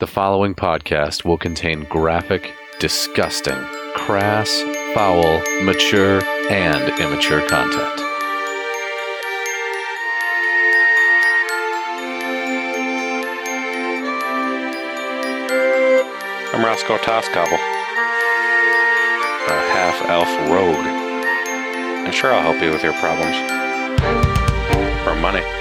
[0.00, 3.58] The following podcast will contain graphic, disgusting,
[3.96, 4.62] crass,
[4.94, 8.00] foul, mature, and immature content.
[16.54, 17.58] I'm Roscoe Toscobble,
[19.48, 20.86] a half elf rogue.
[22.06, 23.36] And sure, I'll help you with your problems.
[25.02, 25.57] For money.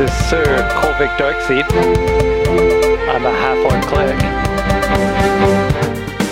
[0.00, 0.44] This is Sir
[0.80, 1.70] Colvick Darkseed.
[3.10, 4.22] I'm a half orc cleric.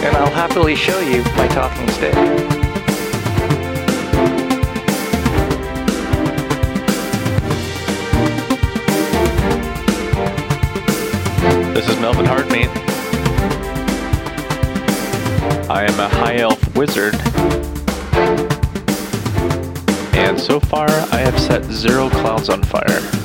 [0.02, 2.14] And I'll happily show you my talking stick.
[11.74, 12.70] This is Melvin Hardmeat.
[15.69, 17.16] I am a high elf wizard.
[20.16, 23.17] And so far, I have set zero clouds on fire.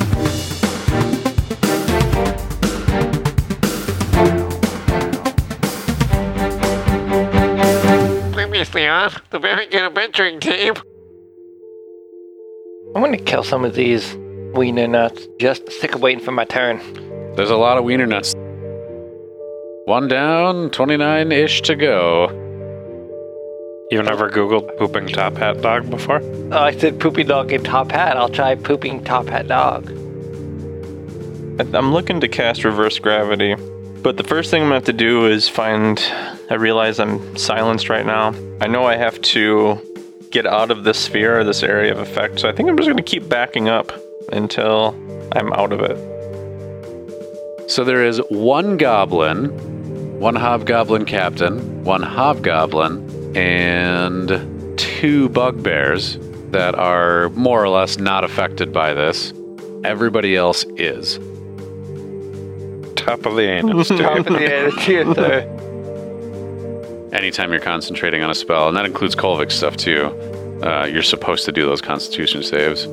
[8.94, 10.76] Previously on the Very Good Adventuring Team.
[12.96, 14.16] I'm gonna kill some of these
[14.54, 15.28] wiener nuts.
[15.40, 16.80] Just sick of waiting for my turn.
[17.36, 18.36] There's a lot of wiener nuts.
[19.86, 22.28] One down, 29 ish to go.
[23.90, 26.22] You've never Googled pooping top hat dog before?
[26.52, 28.16] Oh, I said poopy dog in top hat.
[28.16, 29.90] I'll try pooping top hat dog.
[31.74, 33.56] I'm looking to cast reverse gravity,
[34.04, 36.00] but the first thing I'm gonna have to do is find.
[36.54, 38.32] I realize I'm silenced right now.
[38.62, 39.82] I know I have to
[40.30, 42.88] get out of this sphere or this area of effect, so I think I'm just
[42.88, 43.92] gonna keep backing up
[44.32, 44.90] until
[45.32, 45.98] I'm out of it.
[47.72, 56.20] So there is one goblin, one hobgoblin captain, one hobgoblin, and two bugbears
[56.52, 59.34] that are more or less not affected by this.
[59.84, 61.18] Everybody else is.
[62.96, 63.88] Top of the anus.
[63.88, 65.53] Top of the attitude, sir.
[67.14, 70.06] Anytime you're concentrating on a spell, and that includes Kolvik stuff too,
[70.64, 72.86] uh, you're supposed to do those constitution saves.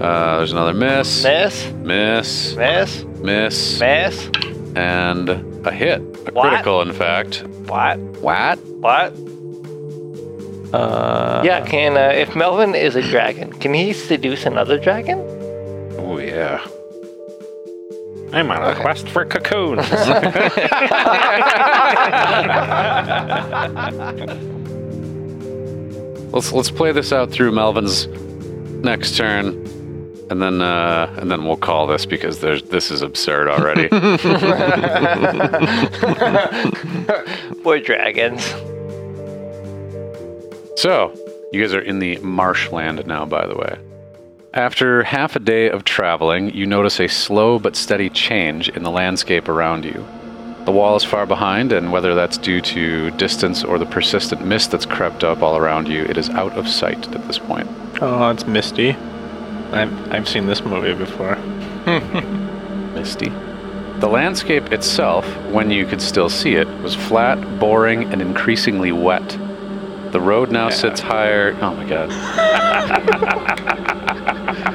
[0.00, 4.30] Uh, there's another miss, Miss, miss, miss, miss, miss.
[4.76, 5.30] and
[5.66, 6.00] a hit.
[6.00, 6.48] A What?
[6.50, 7.44] critical, in fact.
[7.66, 7.98] What?
[8.20, 8.58] What?
[8.58, 9.12] What?
[10.74, 15.18] Uh, Yeah, can uh, if Melvin is a dragon, can he seduce another dragon?
[15.98, 16.66] Oh, yeah.
[18.34, 19.88] I'm on a quest for cocoons.
[26.32, 28.08] Let's let's play this out through Melvin's
[28.84, 29.46] next turn,
[30.30, 33.86] and then uh, and then we'll call this because there's this is absurd already.
[37.62, 38.44] Boy, dragons.
[40.76, 41.12] so
[41.52, 43.78] you guys are in the marshland now, by the way.
[44.54, 48.90] After half a day of traveling, you notice a slow but steady change in the
[48.90, 50.06] landscape around you.
[50.64, 54.70] The wall is far behind, and whether that's due to distance or the persistent mist
[54.70, 57.68] that's crept up all around you, it is out of sight at this point.
[58.00, 58.90] Oh, it's Misty.
[59.72, 61.34] I've, I've seen this movie before.
[62.94, 63.30] misty.
[63.98, 69.36] The landscape itself, when you could still see it, was flat, boring, and increasingly wet.
[70.14, 71.58] The road now sits higher.
[71.60, 72.08] Oh my god.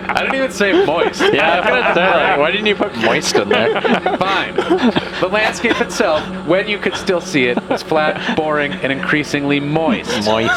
[0.10, 1.22] I didn't even say moist.
[1.22, 3.80] Yeah, I'm gonna say, like, why didn't you put moist in there?
[4.18, 4.58] Fine.
[4.58, 10.26] The landscape itself, when you could still see it, was flat, boring, and increasingly moist.
[10.26, 10.54] moist.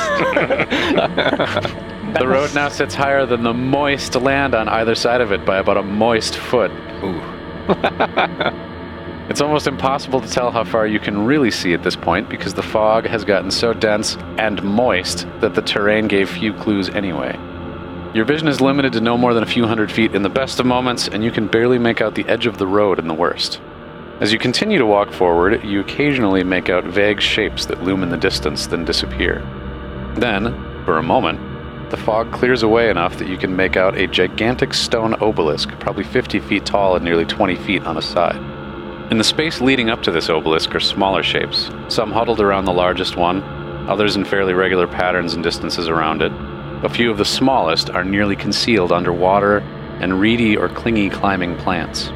[2.19, 5.59] The road now sits higher than the moist land on either side of it by
[5.59, 6.73] about a moist foot.
[7.05, 7.23] Ooh.
[9.33, 12.53] it's almost impossible to tell how far you can really see at this point because
[12.53, 17.35] the fog has gotten so dense and moist that the terrain gave few clues anyway.
[18.13, 20.61] Your vision is limited to no more than a few hundred feet in the best
[20.61, 23.15] of moments, and you can barely make out the edge of the road in the
[23.15, 23.59] worst.
[24.21, 28.11] As you continue to walk forward, you occasionally make out vague shapes that loom in
[28.11, 29.39] the distance, then disappear.
[30.15, 30.53] Then,
[30.85, 31.41] for a moment,
[31.89, 36.05] the fog clears away enough that you can make out a gigantic stone obelisk, probably
[36.05, 38.52] 50 feet tall and nearly 20 feet on a side.
[39.11, 42.73] In the space leading up to this obelisk are smaller shapes, some huddled around the
[42.73, 43.43] largest one,
[43.89, 46.33] others in fairly regular patterns and distances around it.
[46.85, 49.59] A few of the smallest are nearly concealed under water
[50.01, 52.11] and reedy or clingy climbing plants.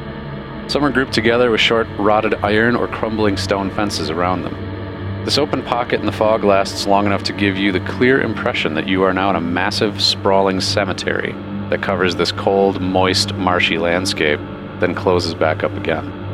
[0.67, 5.23] Some are grouped together with short, rotted iron or crumbling stone fences around them.
[5.23, 8.73] This open pocket in the fog lasts long enough to give you the clear impression
[8.73, 11.33] that you are now in a massive, sprawling cemetery
[11.69, 14.39] that covers this cold, moist, marshy landscape,
[14.79, 16.26] then closes back up again.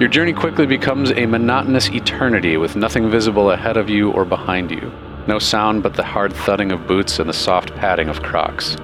[0.00, 4.70] Your journey quickly becomes a monotonous eternity with nothing visible ahead of you or behind
[4.70, 4.90] you.
[5.26, 8.78] No sound but the hard thudding of boots and the soft padding of crocs.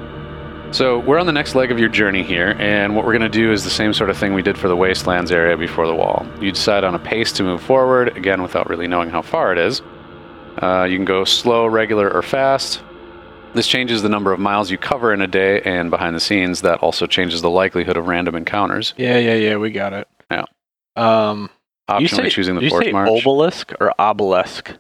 [0.73, 3.31] So, we're on the next leg of your journey here, and what we're going to
[3.31, 5.95] do is the same sort of thing we did for the wastelands area before the
[5.95, 6.27] wall.
[6.39, 9.59] You decide on a pace to move forward, again, without really knowing how far it
[9.59, 9.81] is.
[10.61, 12.83] Uh, you can go slow, regular, or fast.
[13.55, 16.61] This changes the number of miles you cover in a day, and behind the scenes,
[16.61, 18.93] that also changes the likelihood of random encounters.
[18.99, 19.57] Yeah, yeah, yeah.
[19.57, 20.09] We got it.
[20.31, 20.45] Yeah.
[20.97, 21.51] Um,
[21.89, 23.09] you Optionally say, choosing the you forced say march.
[23.11, 24.73] obelisk or obelisk?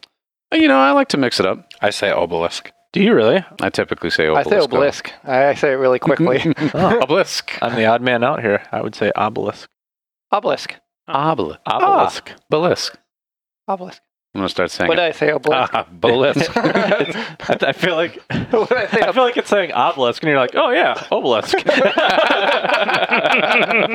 [0.52, 1.68] You know, I like to mix it up.
[1.80, 2.72] I say obelisk.
[2.92, 3.44] Do you really?
[3.60, 4.46] I typically say obelisk.
[4.48, 5.12] I say obelisk.
[5.24, 6.38] I I say it really quickly.
[6.74, 7.58] Oh, obelisk.
[7.60, 8.62] I'm the odd man out here.
[8.72, 9.68] I would say obelisk.
[10.32, 10.74] obelisk.
[11.08, 11.60] Obelisk.
[11.66, 12.32] Obelisk.
[12.50, 12.96] Obelisk.
[13.68, 14.02] Obelisk.
[14.36, 15.30] I'm gonna start saying What did I say?
[15.30, 15.74] Obelisk.
[15.74, 16.50] Obelisk.
[16.54, 19.00] I, I feel like what I say?
[19.00, 21.56] I feel like it's saying obelisk, and you're like, oh yeah, obelisk.
[21.64, 21.94] what did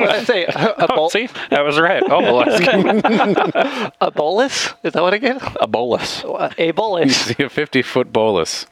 [0.08, 0.44] I say?
[0.46, 2.02] A, a, Oh, see, that was right.
[2.02, 2.62] Obelisk.
[4.00, 4.74] a bolus?
[4.82, 5.38] Is that what again?
[5.60, 6.24] a bolus.
[6.24, 7.16] A You bolus.
[7.16, 8.66] see a 50 foot bolus.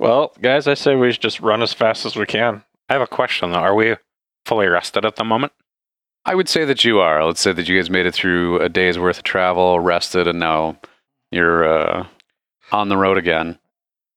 [0.00, 2.64] Well, guys, I say we just run as fast as we can.
[2.88, 3.58] I have a question though.
[3.58, 3.94] Are we
[4.44, 5.52] fully rested at the moment?
[6.28, 7.24] I would say that you are.
[7.24, 10.38] Let's say that you guys made it through a day's worth of travel, rested, and
[10.38, 10.78] now
[11.30, 12.06] you're uh,
[12.70, 13.58] on the road again.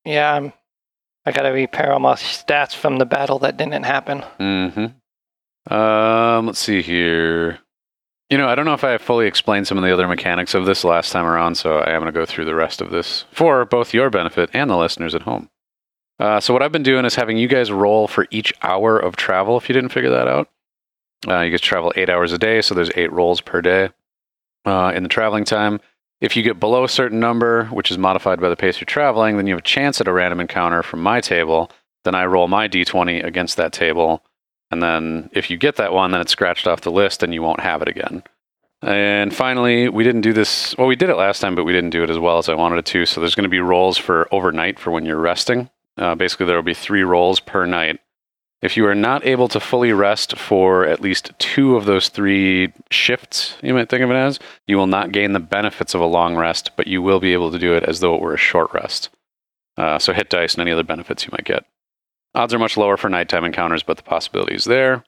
[0.03, 0.51] Yeah, I'm,
[1.25, 4.25] I gotta repair all my stats from the battle that didn't happen.
[4.41, 5.73] Mm-hmm.
[5.73, 7.59] Um, let's see here.
[8.29, 10.65] You know, I don't know if I fully explained some of the other mechanics of
[10.65, 13.23] this last time around, so I am going to go through the rest of this
[13.31, 15.49] for both your benefit and the listeners at home.
[16.19, 19.15] Uh, so what I've been doing is having you guys roll for each hour of
[19.15, 19.55] travel.
[19.55, 20.49] If you didn't figure that out,
[21.27, 23.89] uh, you guys travel eight hours a day, so there's eight rolls per day
[24.65, 25.79] uh, in the traveling time.
[26.19, 29.37] If you get below a certain number, which is modified by the pace you're traveling,
[29.37, 31.71] then you have a chance at a random encounter from my table.
[32.03, 34.23] Then I roll my d20 against that table,
[34.71, 37.41] and then if you get that one, then it's scratched off the list and you
[37.41, 38.23] won't have it again.
[38.81, 40.75] And finally, we didn't do this.
[40.77, 42.55] Well, we did it last time, but we didn't do it as well as I
[42.55, 43.05] wanted it to.
[43.05, 45.69] So there's going to be rolls for overnight for when you're resting.
[45.97, 47.99] Uh, basically, there will be three rolls per night.
[48.61, 52.71] If you are not able to fully rest for at least two of those three
[52.91, 56.05] shifts, you might think of it as, you will not gain the benefits of a
[56.05, 58.37] long rest, but you will be able to do it as though it were a
[58.37, 59.09] short rest.
[59.77, 61.65] Uh, so hit dice and any other benefits you might get.
[62.35, 65.03] Odds are much lower for nighttime encounters, but the possibility is there.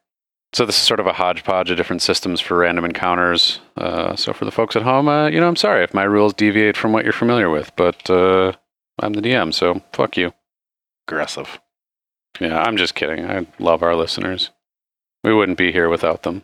[0.53, 3.59] So this is sort of a hodgepodge of different systems for random encounters.
[3.77, 6.33] Uh, so for the folks at home, uh, you know, I'm sorry if my rules
[6.33, 8.53] deviate from what you're familiar with, but uh,
[8.99, 10.33] I'm the DM, so fuck you.
[11.07, 11.59] Aggressive.
[12.39, 13.29] Yeah, I'm just kidding.
[13.29, 14.49] I love our listeners.
[15.23, 16.43] We wouldn't be here without them.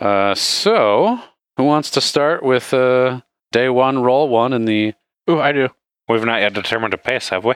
[0.00, 1.20] Uh, so,
[1.56, 3.20] who wants to start with uh,
[3.52, 4.94] day one, roll one in the.
[5.30, 5.68] Ooh, I do.
[6.08, 7.52] We've not yet determined a pace, have we?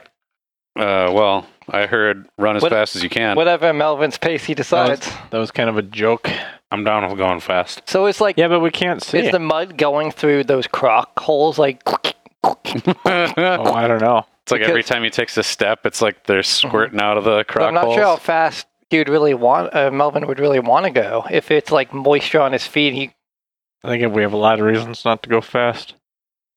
[0.79, 3.37] Uh, well, I heard run as What- fast as you can.
[3.37, 5.11] Whatever Melvin's pace he decides.
[5.31, 6.31] That was kind of a joke.
[6.71, 7.83] I'm down with going fast.
[7.89, 9.19] So it's like, Yeah, but we can't see.
[9.19, 11.59] is the mud going through those croc holes?
[11.59, 11.83] Like,
[12.45, 12.57] oh,
[13.05, 14.25] I don't know.
[14.53, 17.45] It's like every time he takes a step, it's like they're squirting out of the
[17.45, 17.97] crock I'm not holes.
[17.97, 19.75] sure how fast he'd really want.
[19.75, 21.25] Uh, Melvin would really want to go.
[21.31, 23.13] If it's like moisture on his feet, he
[23.85, 25.95] I think we have a lot of reasons not to go fast.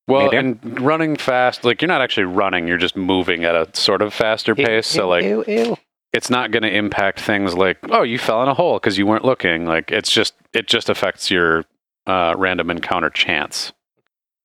[0.07, 0.59] Well, Medium?
[0.63, 4.13] and running fast, like you're not actually running, you're just moving at a sort of
[4.13, 4.87] faster Ew, pace.
[4.87, 5.77] So, ew, like, ew, ew.
[6.13, 9.05] it's not going to impact things like, oh, you fell in a hole because you
[9.05, 9.65] weren't looking.
[9.65, 11.65] Like, it's just, it just affects your
[12.07, 13.71] uh, random encounter chance.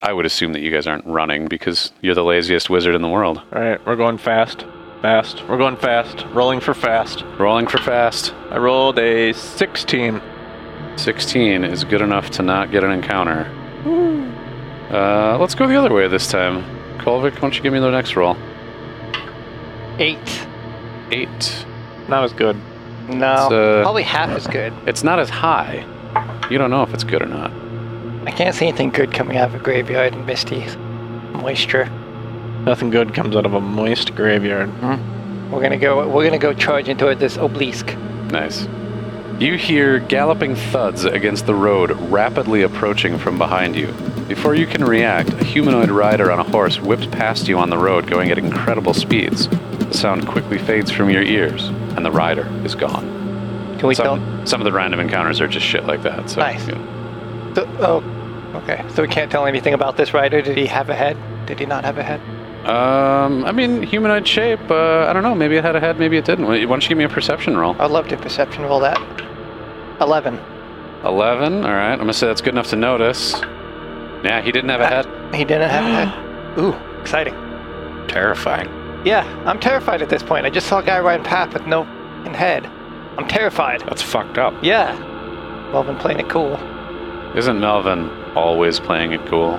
[0.01, 3.07] I would assume that you guys aren't running because you're the laziest wizard in the
[3.07, 3.41] world.
[3.51, 4.65] All right, we're going fast.
[5.01, 5.43] Fast.
[5.47, 6.25] We're going fast.
[6.33, 7.23] Rolling for fast.
[7.39, 8.33] Rolling for fast.
[8.51, 10.21] I rolled a 16.
[10.97, 13.51] 16 is good enough to not get an encounter.
[14.91, 16.63] Uh, let's go the other way this time.
[16.99, 18.37] Kolvik, why don't you give me the next roll?
[19.99, 20.47] eight.
[21.11, 21.65] Eight.
[22.07, 22.55] Not as good.
[23.09, 24.73] No, It's, uh, probably half as good.
[24.85, 25.85] It's not as high.
[26.51, 27.51] You don't know if it's good or not.
[28.27, 30.65] I can't see anything good coming out of a graveyard in Misty.
[31.31, 31.85] Moisture.
[32.65, 34.69] Nothing good comes out of a moist graveyard.
[34.69, 35.49] Hmm.
[35.49, 36.05] We're gonna go.
[36.09, 37.95] We're gonna go charge into this obelisk.
[38.29, 38.67] Nice.
[39.39, 43.93] You hear galloping thuds against the road rapidly approaching from behind you.
[44.27, 47.77] Before you can react, a humanoid rider on a horse whips past you on the
[47.77, 49.47] road going at incredible speeds.
[49.47, 53.05] The sound quickly fades from your ears, and the rider is gone.
[53.79, 54.17] Can we tell?
[54.17, 56.29] Some, some of the random encounters are just shit like that.
[56.29, 56.67] So, Nice.
[56.67, 57.53] yeah.
[57.53, 58.16] So, oh,
[58.55, 58.83] okay.
[58.93, 60.41] So we can't tell anything about this rider.
[60.41, 61.17] Did he have a head?
[61.45, 62.21] Did he not have a head?
[62.67, 64.59] Um, I mean, humanoid shape.
[64.69, 65.35] Uh, I don't know.
[65.35, 65.99] Maybe it had a head.
[65.99, 66.47] Maybe it didn't.
[66.47, 67.75] Why don't you give me a perception roll?
[67.79, 68.99] I'd love to perception roll that.
[70.01, 70.39] Eleven.
[71.03, 71.63] Eleven.
[71.63, 71.93] All right.
[71.93, 73.33] I'm gonna say that's good enough to notice.
[74.23, 75.05] Yeah, he didn't have a head.
[75.35, 76.59] He didn't have a head.
[76.59, 77.33] Ooh, exciting.
[78.07, 78.67] Terrifying.
[79.05, 80.45] Yeah, I'm terrified at this point.
[80.45, 81.83] I just saw a guy riding past with no
[82.33, 82.65] head.
[83.17, 83.81] I'm terrified.
[83.81, 84.53] That's fucked up.
[84.63, 84.95] Yeah.
[85.71, 86.55] Been playing it cool.
[87.35, 89.55] Isn't Melvin always playing it cool?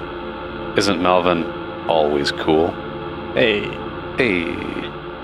[0.79, 1.45] Isn't Melvin
[1.89, 2.71] always cool?
[3.35, 3.63] Hey.
[4.17, 4.47] Hey.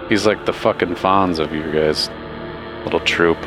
[0.09, 2.11] He's like the fucking Fonz of you guys'
[2.85, 3.39] little troop.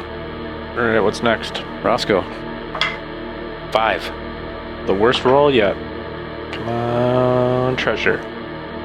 [0.77, 1.61] All right, what's next?
[1.83, 2.21] Roscoe.
[3.71, 4.03] Five.
[4.87, 5.75] The worst roll yet.
[6.53, 8.17] Come on, treasure.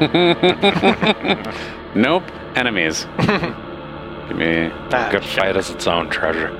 [1.94, 2.24] nope.
[2.56, 3.06] Enemies.
[3.18, 4.70] Give me.
[4.90, 6.50] Ah, Good fight is its own treasure.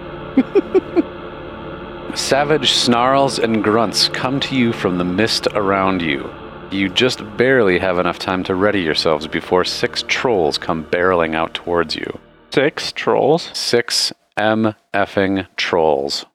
[2.14, 6.30] Savage snarls and grunts come to you from the mist around you.
[6.70, 11.54] You just barely have enough time to ready yourselves before six trolls come barreling out
[11.54, 12.18] towards you.
[12.52, 13.50] Six trolls.
[13.54, 16.26] Six M effing trolls.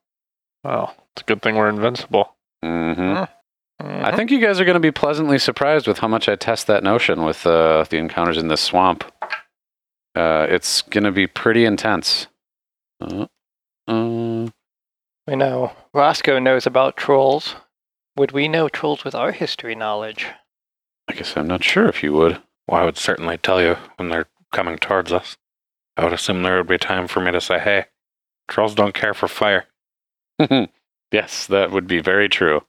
[0.63, 2.35] Well, it's a good thing we're invincible.
[2.63, 3.23] Mm-hmm.
[3.79, 6.65] I think you guys are going to be pleasantly surprised with how much I test
[6.67, 9.03] that notion with uh, the encounters in this swamp.
[10.15, 12.27] Uh, it's going to be pretty intense.
[12.99, 13.27] Uh,
[13.87, 13.93] uh,
[15.27, 17.55] We know Roscoe knows about trolls.
[18.15, 20.25] Would we know trolls with our history knowledge?
[21.09, 22.41] I guess I'm not sure if you would.
[22.67, 25.35] Well, I would certainly tell you when they're coming towards us.
[25.97, 27.85] I would assume there would be time for me to say, hey,
[28.47, 29.65] trolls don't care for fire.
[31.11, 32.61] yes, that would be very true.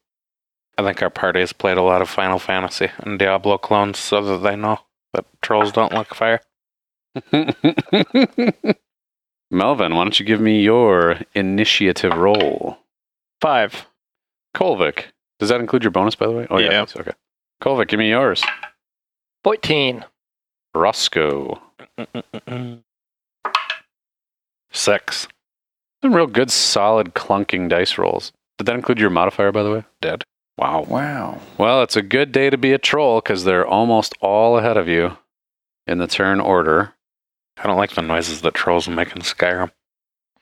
[0.76, 4.20] I think our party has played a lot of Final Fantasy and Diablo clones so
[4.22, 4.80] that they know
[5.12, 6.40] that trolls don't like fire.
[9.50, 12.78] Melvin, why don't you give me your initiative roll?
[13.40, 13.86] Five.
[14.54, 15.06] Kolvik.
[15.38, 16.46] Does that include your bonus, by the way?
[16.50, 16.70] Oh, yeah.
[16.70, 16.86] Yeah.
[16.96, 17.12] Okay.
[17.62, 18.44] Kolvik, give me yours.
[19.44, 20.04] 14.
[20.74, 21.60] Roscoe.
[24.70, 25.28] Six.
[26.02, 28.32] Some real good, solid, clunking dice rolls.
[28.58, 29.84] Did that include your modifier, by the way?
[30.00, 30.24] Dead.
[30.56, 30.82] Wow.
[30.88, 31.40] Wow.
[31.56, 34.88] Well, it's a good day to be a troll because they're almost all ahead of
[34.88, 35.16] you
[35.86, 36.94] in the turn order.
[37.58, 39.70] I don't like the noises that trolls make in Skyrim.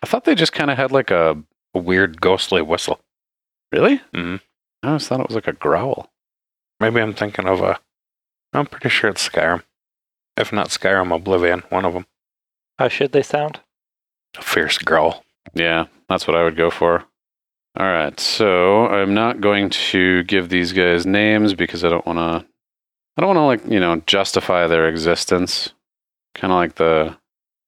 [0.03, 1.43] I thought they just kind of had like a.
[1.75, 3.01] A weird ghostly whistle.
[3.71, 4.01] Really?
[4.15, 4.41] Mhm.
[4.83, 6.11] I always thought it was like a growl.
[6.81, 7.79] Maybe I'm thinking of a.
[8.55, 9.63] I'm pretty sure it's Skyrim.
[10.39, 12.07] If not Skyrim, Oblivion, one of them.
[12.79, 13.61] How should they sound?
[14.39, 15.23] A fierce growl.
[15.53, 17.05] Yeah, that's what I would go for.
[17.79, 22.19] All right, so I'm not going to give these guys names because I don't want
[22.19, 22.47] to.
[23.19, 25.75] I don't want to like you know justify their existence.
[26.37, 27.17] Kind of like the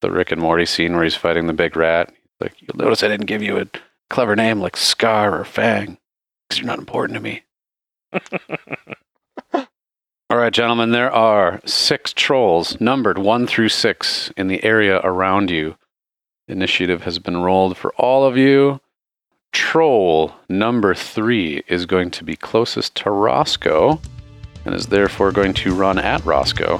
[0.00, 2.12] the Rick and Morty scene where he's fighting the big rat.
[2.38, 3.66] Like you'll notice I didn't give you a
[4.10, 5.96] clever name like Scar or Fang
[6.48, 7.42] because you're not important to me.
[10.30, 15.50] All right, gentlemen, there are six trolls numbered one through six in the area around
[15.50, 15.76] you.
[16.46, 18.80] Initiative has been rolled for all of you.
[19.52, 23.98] Troll number three is going to be closest to Roscoe
[24.66, 26.78] and is therefore going to run at Roscoe.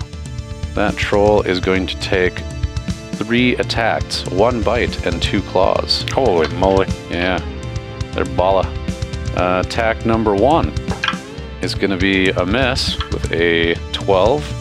[0.74, 2.38] That troll is going to take
[3.12, 6.04] three attacks, one bite, and two claws.
[6.12, 6.86] Holy moly.
[7.10, 7.38] Yeah,
[8.12, 8.64] they're balla.
[9.36, 10.72] Uh, attack number one
[11.62, 14.54] is going to be a miss with a 12.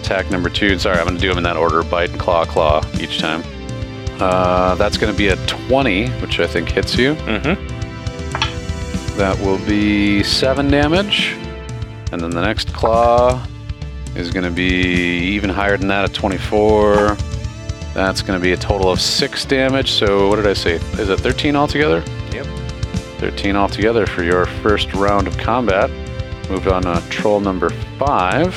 [0.00, 2.44] Attack number two, sorry, I'm going to do them in that order bite, and claw,
[2.44, 3.42] claw each time.
[4.20, 7.14] Uh, that's going to be a 20, which I think hits you.
[7.14, 9.16] Mm-hmm.
[9.16, 11.34] That will be seven damage.
[12.12, 13.44] And then the next claw
[14.16, 14.80] is going to be
[15.34, 17.16] even higher than that at 24.
[17.94, 19.92] That's going to be a total of six damage.
[19.92, 20.74] So what did I say?
[20.74, 22.02] Is it 13 altogether?
[22.32, 22.46] Yep.
[23.18, 25.90] 13 altogether for your first round of combat.
[26.50, 28.54] Moved on to troll number five.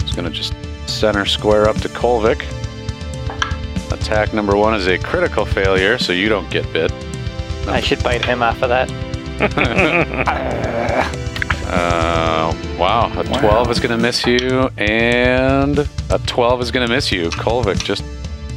[0.00, 0.54] It's going to just
[0.86, 2.44] center square up to Kolvik.
[3.92, 6.92] Attack number one is a critical failure, so you don't get bit.
[7.66, 8.90] I should bite him off of that.
[11.68, 15.78] Uh, wow, a 12 is going to miss you, and
[16.10, 17.28] a 12 is going to miss you.
[17.30, 18.04] Kolvik just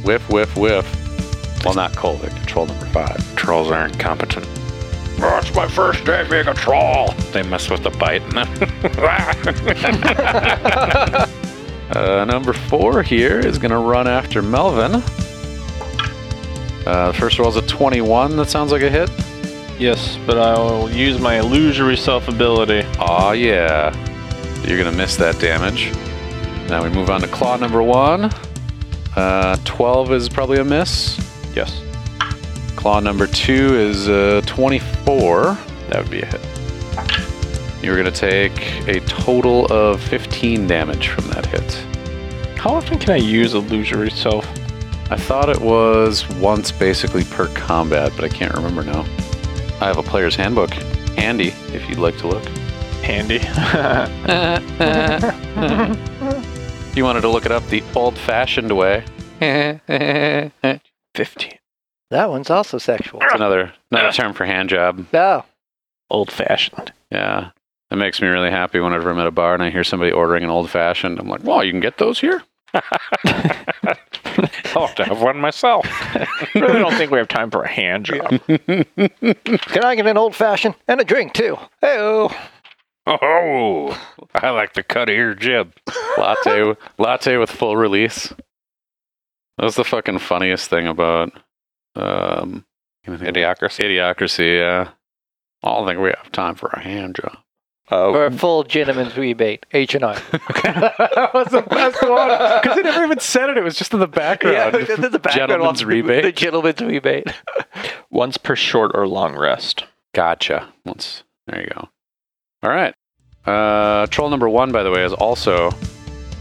[0.04, 0.86] whiff, whiff, whiff.
[1.64, 3.36] Well, not Kolvik, troll number five.
[3.36, 4.46] Trolls are incompetent.
[5.18, 7.12] That's my first day being a troll.
[7.32, 8.22] They mess with the bite.
[11.90, 15.02] Uh, number four here is going to run after Melvin.
[16.86, 18.36] Uh, first roll's a 21.
[18.36, 19.10] That sounds like a hit.
[19.80, 22.86] Yes, but I'll use my illusory self ability.
[22.98, 23.96] Aw, yeah.
[24.62, 25.90] You're going to miss that damage.
[26.68, 28.30] Now we move on to claw number one.
[29.16, 31.18] Uh, 12 is probably a miss.
[31.54, 31.80] Yes.
[32.76, 35.56] Claw number two is uh, 24.
[35.88, 37.82] That would be a hit.
[37.82, 41.72] You're going to take a total of 15 damage from that hit.
[42.58, 44.46] How often can I use illusory self?
[45.10, 49.06] I thought it was once basically per combat, but I can't remember now.
[49.80, 50.70] I have a player's handbook
[51.16, 52.44] handy if you'd like to look.
[53.02, 53.40] Handy.
[53.42, 53.46] If
[56.96, 59.04] you wanted to look it up the old fashioned way.
[61.14, 61.52] 15.
[62.10, 63.20] That one's also sexual.
[63.32, 65.06] another, another term for hand job.
[65.14, 65.44] Oh,
[66.10, 66.92] Old fashioned.
[67.10, 67.50] Yeah.
[67.90, 70.44] It makes me really happy whenever I'm at a bar and I hear somebody ordering
[70.44, 71.18] an old fashioned.
[71.18, 72.42] I'm like, wow, you can get those here?
[74.80, 75.86] I'll have to have one myself.
[76.54, 78.28] really don't think we have time for a hand job.
[78.46, 81.56] Can I get an old fashioned and a drink too?
[81.80, 82.28] Hey,
[83.06, 83.98] Oh,
[84.34, 85.72] I like the cut of your jib.
[86.18, 88.28] latte, latte with full release.
[89.58, 91.32] That was the fucking funniest thing about
[91.96, 92.64] um,
[93.06, 93.80] Idiocracy.
[93.80, 94.58] idiocracy.
[94.60, 94.90] Yeah,
[95.62, 97.36] I don't think we have time for a hand job.
[97.90, 100.14] For a full gentleman's rebate, H and I.
[100.30, 102.28] that was the best one
[102.62, 103.56] because they never even said it.
[103.56, 104.56] It was just in the background.
[104.56, 106.22] Yeah, the background Gentleman's rebate.
[106.22, 107.26] The gentleman's rebate.
[108.10, 109.84] Once per short or long rest.
[110.14, 110.72] Gotcha.
[110.84, 111.88] Once there you go.
[112.62, 112.94] All right.
[113.44, 115.70] Uh, troll number one, by the way, is also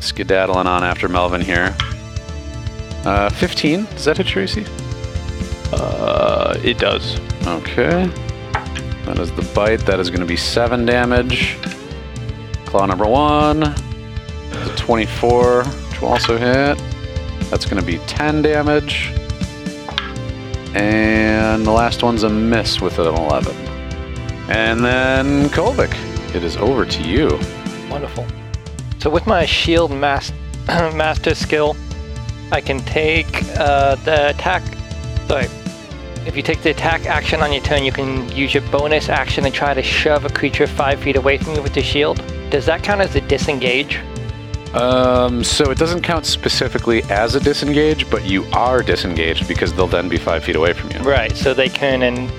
[0.02, 1.76] skedaddling on after Melvin here.
[3.06, 3.86] Uh, 15.
[3.86, 4.66] Does that hit Tracy?
[5.72, 7.20] Uh, it does.
[7.48, 8.12] Okay.
[9.10, 9.88] That is the bite.
[9.88, 11.58] That is going to be seven damage.
[12.68, 13.62] Claw number one.
[13.62, 16.78] The 24, which will also hit.
[17.50, 19.12] That's going to be 10 damage.
[20.76, 23.56] And the last one's a miss with an 11.
[24.48, 25.96] And then Kolvik,
[26.36, 27.40] it is over to you.
[27.90, 28.28] Wonderful.
[29.00, 30.32] So with my shield mas-
[30.68, 31.76] master skill,
[32.52, 34.62] I can take uh, the attack.
[35.28, 35.48] Sorry.
[36.30, 39.46] If you take the attack action on your turn, you can use your bonus action
[39.46, 42.24] and try to shove a creature five feet away from you with the shield.
[42.52, 43.98] Does that count as a disengage?
[44.76, 49.88] Um, so it doesn't count specifically as a disengage, but you are disengaged because they'll
[49.88, 51.00] then be five feet away from you.
[51.00, 51.36] Right.
[51.36, 52.30] So they can, in,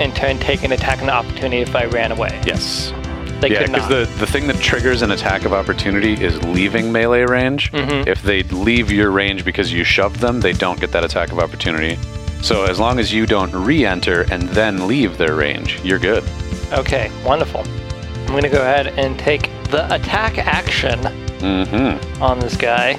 [0.00, 2.40] in turn, take an attack and opportunity if I ran away.
[2.46, 2.92] Yes.
[3.40, 7.22] They yeah, because the, the thing that triggers an attack of opportunity is leaving melee
[7.22, 7.72] range.
[7.72, 8.06] Mhm.
[8.06, 11.40] If they leave your range because you shoved them, they don't get that attack of
[11.40, 11.98] opportunity.
[12.42, 16.24] So as long as you don't re-enter and then leave their range, you're good.
[16.72, 17.10] Okay.
[17.24, 17.60] Wonderful.
[17.62, 20.98] I'm going to go ahead and take the attack action
[21.42, 22.22] Mm-hmm.
[22.22, 22.96] on this guy.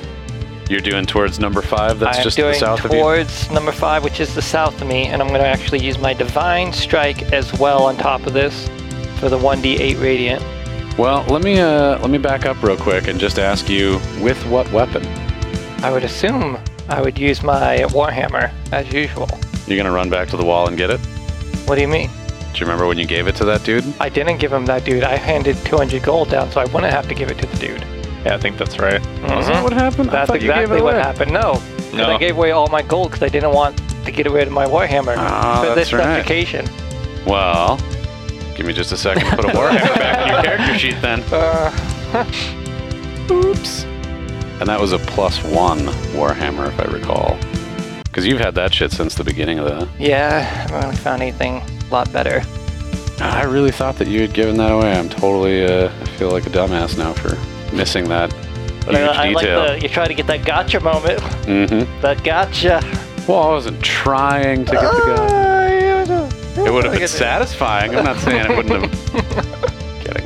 [0.69, 1.97] You're doing towards number five.
[2.00, 3.00] That's I'm just doing the south of you.
[3.00, 5.98] towards number five, which is the south of me, and I'm going to actually use
[5.98, 8.68] my divine strike as well on top of this
[9.18, 10.44] for the 1d8 radiant.
[10.98, 14.46] Well, let me uh, let me back up real quick and just ask you, with
[14.48, 15.05] what weapon?
[15.83, 16.57] I would assume
[16.89, 19.27] I would use my warhammer as usual.
[19.67, 21.00] You're gonna run back to the wall and get it?
[21.65, 22.09] What do you mean?
[22.53, 23.83] Do you remember when you gave it to that dude?
[24.00, 25.03] I didn't give him that dude.
[25.03, 27.85] I handed 200 gold down, so I wouldn't have to give it to the dude.
[28.25, 29.01] Yeah, I think that's right.
[29.24, 30.09] Was that what happened?
[30.09, 31.03] I That's you gave exactly it what away.
[31.03, 31.31] happened.
[31.31, 32.05] No, 'cause No.
[32.15, 34.65] I gave away all my gold because I didn't want to get rid of my
[34.65, 36.25] warhammer Ah, for that's this right.
[37.25, 37.77] Well,
[38.55, 41.24] give me just a second to put a warhammer back in your character sheet then.
[42.13, 42.25] Uh,
[43.31, 43.85] Oops.
[44.63, 45.79] And that was a plus one
[46.15, 47.37] warhammer, if I recall.
[48.05, 49.89] Because you've had that shit since the beginning of the.
[49.99, 50.37] yeah,
[50.69, 52.41] I haven't found anything a lot better.
[53.19, 54.93] I really thought that you had given that away.
[54.93, 55.65] I'm totally.
[55.65, 57.35] Uh, I feel like a dumbass now for
[57.75, 58.29] missing that
[58.85, 59.67] But huge I, I like detail.
[59.67, 61.19] the you try to get that gotcha moment.
[61.19, 62.01] mm-hmm.
[62.01, 62.79] That gotcha.
[63.27, 65.13] Well, I wasn't trying to get the
[66.07, 66.61] gotcha.
[66.65, 67.93] It would have been satisfying.
[67.97, 69.99] I'm not saying it wouldn't have.
[70.05, 70.25] Kidding.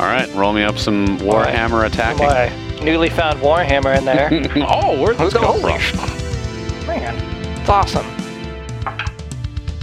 [0.00, 2.26] All right, roll me up some Warhammer attacking.
[2.26, 4.28] My newly found warhammer in there.
[4.68, 6.86] oh, where'd this go Holy from?
[6.86, 7.14] Man,
[7.58, 8.06] it's awesome.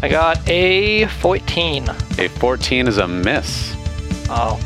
[0.04, 1.88] I got a 14.
[2.18, 3.76] A 14 is a miss
[4.30, 4.60] Oh.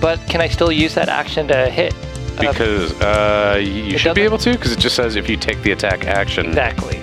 [0.00, 1.94] But can I still use that action to hit?
[1.94, 5.28] Uh, because uh, you you should be doesn't- able to because it just says if
[5.28, 6.46] you take the attack action.
[6.46, 7.00] exactly.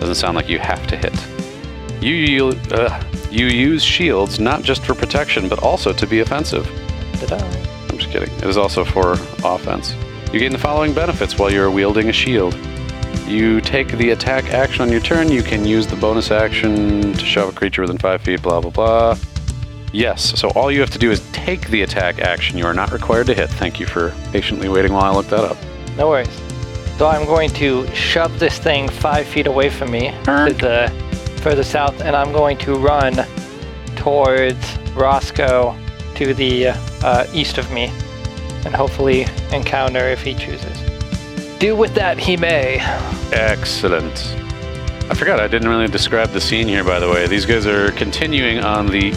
[0.00, 1.14] Doesn't sound like you have to hit.
[2.02, 6.66] You you, uh, you use shields not just for protection but also to be offensive.
[7.20, 7.38] Ta-da.
[8.14, 8.32] Kidding.
[8.36, 9.96] It is also for offense.
[10.32, 12.56] You gain the following benefits while you're wielding a shield.
[13.26, 15.32] You take the attack action on your turn.
[15.32, 18.40] You can use the bonus action to shove a creature within five feet.
[18.40, 19.18] Blah blah blah.
[19.92, 20.38] Yes.
[20.38, 22.56] So all you have to do is take the attack action.
[22.56, 23.50] You are not required to hit.
[23.50, 25.56] Thank you for patiently waiting while I look that up.
[25.96, 26.30] No worries.
[26.98, 30.92] So I'm going to shove this thing five feet away from me to the
[31.42, 33.26] further south, and I'm going to run
[33.96, 35.76] towards Roscoe
[36.14, 37.90] to the uh, east of me,
[38.64, 40.78] and hopefully encounter if he chooses.
[41.58, 42.78] Do with that he may.
[43.32, 44.36] Excellent.
[45.10, 47.26] I forgot I didn't really describe the scene here, by the way.
[47.26, 49.14] These guys are continuing on the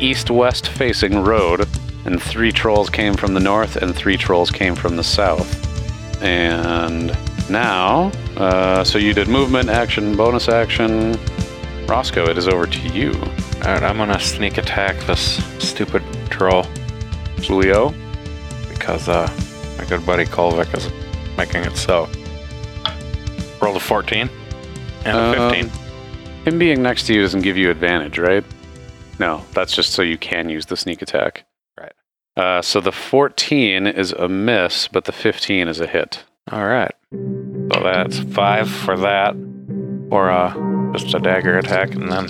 [0.00, 1.68] east west facing road,
[2.04, 6.22] and three trolls came from the north and three trolls came from the south.
[6.22, 7.16] And
[7.48, 11.18] now, uh, so you did movement, action, bonus action.
[11.86, 13.12] Roscoe, it is over to you.
[13.14, 16.64] All right, I'm gonna sneak attack this stupid troll
[17.42, 17.94] Julio.
[18.80, 19.30] Because uh,
[19.78, 20.88] my good buddy Kolvik is
[21.36, 22.08] making it so.
[23.62, 24.28] Rolled a 14
[25.04, 25.70] and a Um, 15.
[26.46, 28.42] Him being next to you doesn't give you advantage, right?
[29.18, 31.44] No, that's just so you can use the sneak attack.
[31.78, 31.92] Right.
[32.36, 36.24] Uh, so the 14 is a miss, but the 15 is a hit.
[36.50, 36.94] All right.
[37.12, 39.34] So that's five for that,
[40.10, 42.26] or uh, just a dagger attack, and then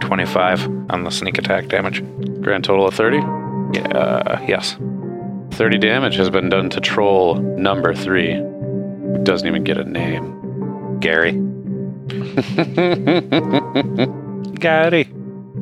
[0.00, 2.02] 25 on the sneak attack damage.
[2.40, 3.18] Grand total of 30.
[3.72, 4.76] Yeah, uh, yes.
[5.52, 10.98] 30 damage has been done to troll number three, who doesn't even get a name.
[11.00, 11.32] Gary.
[14.54, 15.08] Gary.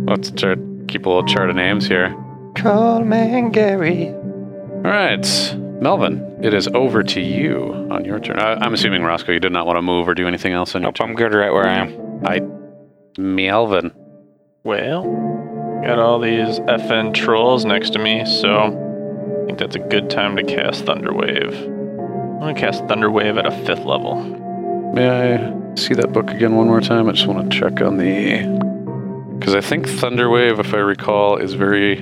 [0.07, 2.11] Let's chart, keep a little chart of names here.
[2.55, 4.09] Trollman Gary.
[4.09, 8.39] All right, Melvin, it is over to you on your turn.
[8.39, 10.83] I, I'm assuming, Roscoe, you did not want to move or do anything else on
[10.83, 11.89] your Nope, I'm good right where I am.
[11.91, 12.27] turn.
[12.27, 12.41] I,
[13.21, 13.93] Melvin.
[14.65, 15.05] Well,
[15.87, 20.37] got all these FN trolls next to me, so I think that's a good time
[20.37, 21.55] to cast Thunderwave.
[21.55, 24.21] I'm gonna cast Thunderwave at a fifth level.
[24.93, 27.09] May I see that book again one more time?
[27.09, 29.37] I just want to check on the.
[29.39, 31.97] Because I think Thunderwave, if I recall, is very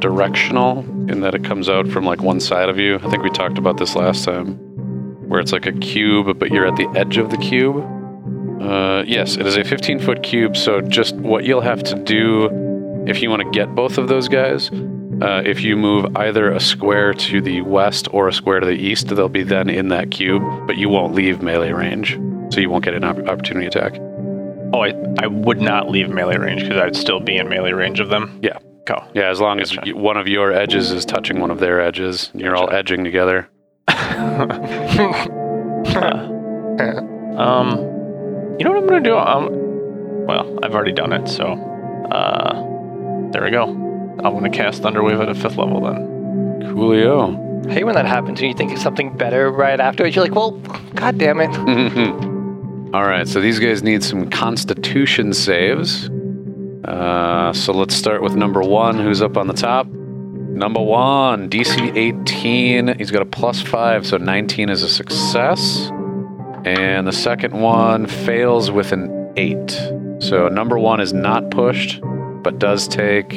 [0.00, 2.96] directional in that it comes out from like one side of you.
[2.96, 4.56] I think we talked about this last time,
[5.28, 7.76] where it's like a cube, but you're at the edge of the cube.
[8.60, 12.63] Uh, yes, it is a 15 foot cube, so just what you'll have to do
[13.06, 14.70] if you want to get both of those guys.
[15.22, 18.72] Uh, if you move either a square to the west or a square to the
[18.72, 22.18] east, they'll be then in that cube, but you won't leave melee range,
[22.52, 23.92] so you won't get an opp- opportunity attack.
[24.72, 28.00] Oh, I, I would not leave melee range because I'd still be in melee range
[28.00, 28.40] of them.
[28.42, 28.58] Yeah.
[28.88, 29.02] Cool.
[29.14, 32.30] Yeah, as long as you- one of your edges is touching one of their edges,
[32.32, 33.48] and you're all edging together.
[37.36, 37.70] Um,
[38.58, 39.16] you know what I'm gonna do?
[39.16, 39.48] Um,
[40.26, 41.52] well, I've already done it, so
[42.10, 42.62] uh,
[43.34, 43.64] there we go.
[43.64, 46.62] I'm gonna cast Thunderwave at a fifth level then.
[46.62, 47.66] Coolio.
[47.68, 50.14] I hate when that happens and you think of something better right afterwards.
[50.14, 50.52] You're like, well,
[50.94, 51.48] god damn it.
[52.94, 56.08] all right, so these guys need some Constitution saves.
[56.84, 59.88] Uh, so let's start with number one, who's up on the top.
[59.88, 62.98] Number one, DC 18.
[62.98, 65.90] He's got a plus five, so 19 is a success.
[66.64, 69.72] And the second one fails with an eight.
[70.20, 72.00] So number one is not pushed,
[72.44, 73.32] but does take,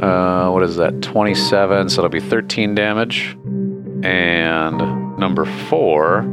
[0.00, 3.36] uh, what is that, 27, so it'll be 13 damage.
[4.04, 6.24] And number four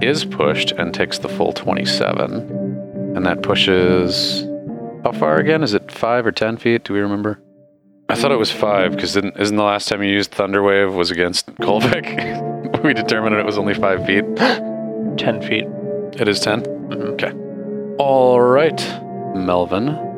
[0.00, 3.16] is pushed and takes the full 27.
[3.16, 4.44] And that pushes,
[5.02, 5.62] how far again?
[5.62, 6.84] Is it five or 10 feet?
[6.84, 7.40] Do we remember?
[8.08, 11.46] I thought it was five because isn't the last time you used Thunderwave was against
[11.56, 12.82] Kolvik?
[12.84, 14.24] we determined it was only five feet.
[15.16, 15.64] Ten feet.
[16.20, 16.66] It is 10?
[16.92, 17.32] Okay.
[17.98, 18.78] All right,
[19.34, 20.11] Melvin.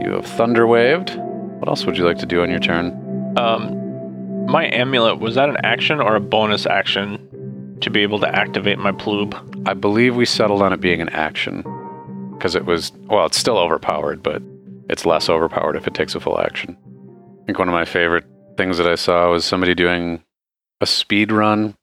[0.00, 1.16] You have Thunder Waved.
[1.16, 2.92] What else would you like to do on your turn?
[3.38, 8.28] Um, my amulet was that an action or a bonus action to be able to
[8.28, 9.34] activate my plube?
[9.66, 11.62] I believe we settled on it being an action.
[12.32, 14.42] Because it was, well, it's still overpowered, but
[14.90, 16.76] it's less overpowered if it takes a full action.
[17.42, 18.26] I think one of my favorite
[18.56, 20.22] things that I saw was somebody doing
[20.80, 21.76] a speed run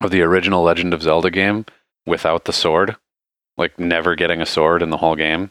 [0.00, 1.66] of the original Legend of Zelda game
[2.06, 2.96] without the sword,
[3.56, 5.50] like never getting a sword in the whole game.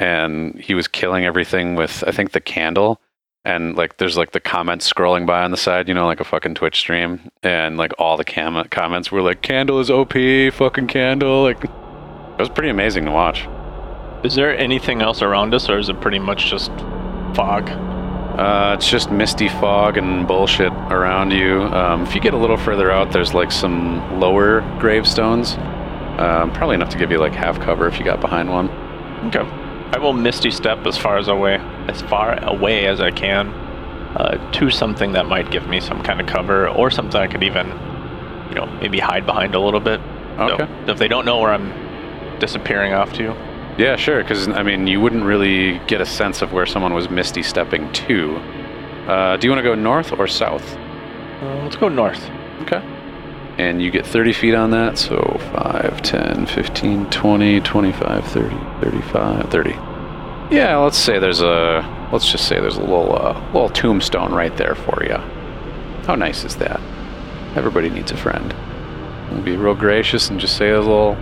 [0.00, 3.00] And he was killing everything with, I think, the candle.
[3.44, 6.24] And like, there's like the comments scrolling by on the side, you know, like a
[6.24, 7.30] fucking Twitch stream.
[7.42, 10.14] And like all the cam- comments were like, "Candle is OP,
[10.52, 11.70] fucking candle." Like, it
[12.38, 13.46] was pretty amazing to watch.
[14.24, 16.70] Is there anything else around us, or is it pretty much just
[17.34, 17.70] fog?
[17.70, 21.62] Uh, it's just misty fog and bullshit around you.
[21.62, 25.54] Um, if you get a little further out, there's like some lower gravestones.
[26.18, 28.70] Um, probably enough to give you like half cover if you got behind one.
[29.26, 29.69] Okay.
[29.92, 31.56] I will misty step as far as away,
[31.88, 33.48] as far away as I can,
[34.16, 37.42] uh, to something that might give me some kind of cover, or something I could
[37.42, 37.66] even,
[38.48, 40.00] you know, maybe hide behind a little bit.
[40.36, 40.68] So, Okay.
[40.86, 41.72] if they don't know where I'm
[42.38, 43.34] disappearing off to,
[43.78, 44.22] Yeah, sure.
[44.22, 47.90] Because I mean, you wouldn't really get a sense of where someone was misty stepping
[47.92, 48.36] to.
[49.08, 50.76] Uh, do you want to go north or south?
[51.42, 52.28] uh, let's go north.
[52.62, 52.82] Okay.
[53.60, 59.50] And you get 30 feet on that, so 5, 10, 15, 20, 25, 30, 35,
[59.50, 59.70] 30.
[60.50, 64.56] Yeah, let's say there's a, let's just say there's a little, uh, little tombstone right
[64.56, 65.16] there for you.
[66.06, 66.80] How nice is that?
[67.54, 68.54] Everybody needs a friend.
[69.30, 71.18] We'll be real gracious and just say a little,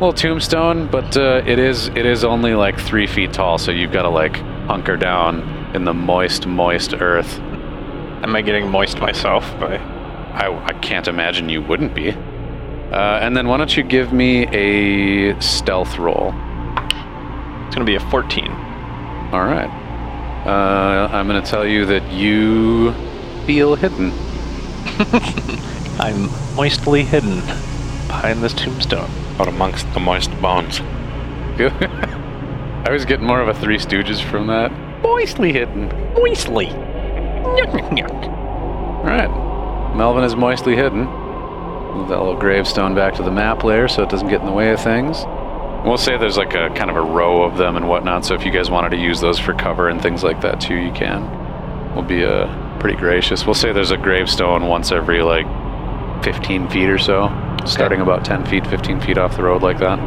[0.00, 3.92] little tombstone, but uh, it is, it is only like three feet tall, so you've
[3.92, 4.36] got to like
[4.66, 5.42] hunker down
[5.76, 7.38] in the moist, moist earth.
[7.38, 9.76] Am I getting moist myself by
[10.36, 12.10] I, I can't imagine you wouldn't be.
[12.10, 16.32] Uh, and then why don't you give me a stealth roll?
[17.66, 18.50] It's gonna be a 14.
[19.32, 19.86] All right.
[20.46, 22.92] Uh, I'm going to tell you that you
[23.46, 24.12] feel hidden.
[25.98, 27.40] I'm moistly hidden
[28.06, 29.10] behind this tombstone.
[29.40, 30.80] Out amongst the moist bones.
[31.58, 34.70] I was getting more of a Three Stooges from that.
[35.02, 35.88] Moistly hidden.
[36.14, 36.68] Moistly.
[36.68, 37.52] All
[39.02, 39.45] right.
[39.94, 41.04] Melvin is moistly hidden.
[41.04, 44.52] Move that little gravestone back to the map layer so it doesn't get in the
[44.52, 45.24] way of things.
[45.86, 48.44] We'll say there's like a kind of a row of them and whatnot, so if
[48.44, 51.94] you guys wanted to use those for cover and things like that too, you can.
[51.94, 53.46] We'll be uh, pretty gracious.
[53.46, 55.46] We'll say there's a gravestone once every like
[56.24, 57.28] 15 feet or so,
[57.66, 59.98] starting about 10 feet, 15 feet off the road like that.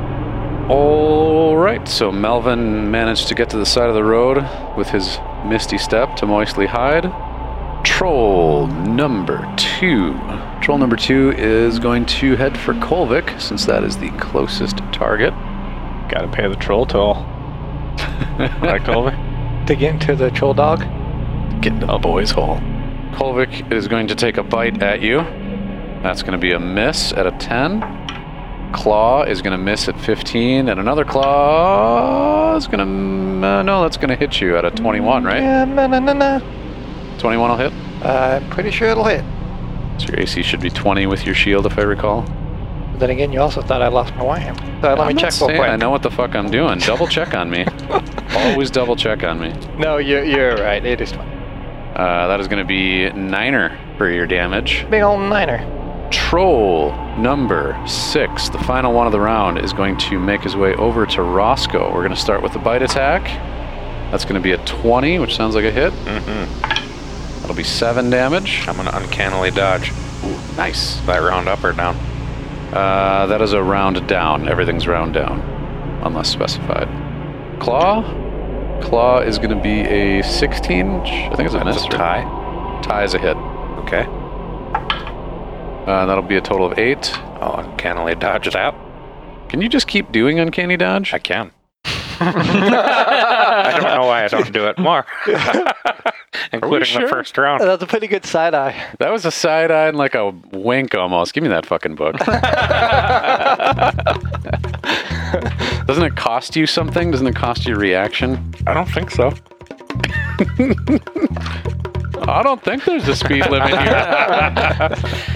[0.69, 4.45] All right, so Melvin managed to get to the side of the road
[4.77, 7.05] with his misty step to moistly hide.
[7.99, 10.13] Troll number two.
[10.61, 15.33] Troll number two is going to head for Kolvik, since that is the closest target.
[16.09, 17.15] Gotta pay the troll toll.
[18.39, 19.67] right, Kolvik?
[19.67, 20.79] To get into the troll dog.
[21.61, 22.55] Get into the boy's hole.
[23.11, 25.17] Kolvik is going to take a bite at you.
[26.01, 28.71] That's going to be a miss at a 10.
[28.71, 32.79] Claw is going to miss at 15, and another claw is going
[33.41, 33.45] to.
[33.45, 35.41] Uh, no, that's going to hit you at a 21, right?
[35.41, 36.41] Yeah, no, no, no, no.
[37.17, 37.88] 21 will hit.
[38.03, 39.23] Uh, I'm pretty sure it'll hit.
[39.99, 42.21] So your AC should be 20 with your shield, if I recall.
[42.97, 44.55] Then again, you also thought I lost my wham.
[44.81, 45.61] So let I'm me check real quick.
[45.69, 46.79] I know what the fuck I'm doing.
[46.79, 47.65] Double check on me.
[48.35, 49.53] Always double check on me.
[49.77, 50.83] No, you're, you're right.
[50.85, 51.29] It is 20.
[51.95, 54.85] Uh, that is going to be Niner for your damage.
[54.89, 55.59] Big old niner.
[56.11, 60.73] Troll number six, the final one of the round, is going to make his way
[60.75, 61.87] over to Roscoe.
[61.93, 63.23] We're going to start with the bite attack.
[64.11, 65.93] That's going to be a 20, which sounds like a hit.
[65.93, 66.78] Mm-hmm.
[67.49, 68.67] That'll be seven damage.
[68.67, 69.91] I'm gonna uncannily dodge.
[70.55, 70.99] Nice.
[70.99, 71.95] Is that round up or down?
[72.71, 74.47] Uh, that is a round down.
[74.47, 75.39] Everything's round down,
[76.03, 76.87] unless specified.
[77.59, 78.03] Claw.
[78.83, 80.87] Claw is going to be a 16.
[80.91, 81.85] I think it's a That's miss.
[81.85, 82.23] a right?
[82.23, 82.81] tie.
[82.83, 83.35] Tie is a hit.
[83.35, 84.05] Okay.
[85.91, 87.17] Uh, that'll be a total of eight.
[87.41, 88.75] I'll uncannily dodge that.
[89.49, 91.15] Can you just keep doing uncanny dodge?
[91.15, 91.51] I can.
[93.75, 95.05] I don't know why I don't do it more.
[96.51, 97.01] Including sure?
[97.03, 97.61] the first round.
[97.61, 98.75] That's a pretty good side eye.
[98.99, 101.33] That was a side eye and like a wink almost.
[101.33, 102.17] Give me that fucking book.
[105.87, 107.11] Doesn't it cost you something?
[107.11, 108.53] Doesn't it cost you reaction?
[108.67, 109.31] I don't think so.
[112.27, 113.79] I don't think there's a speed limit here.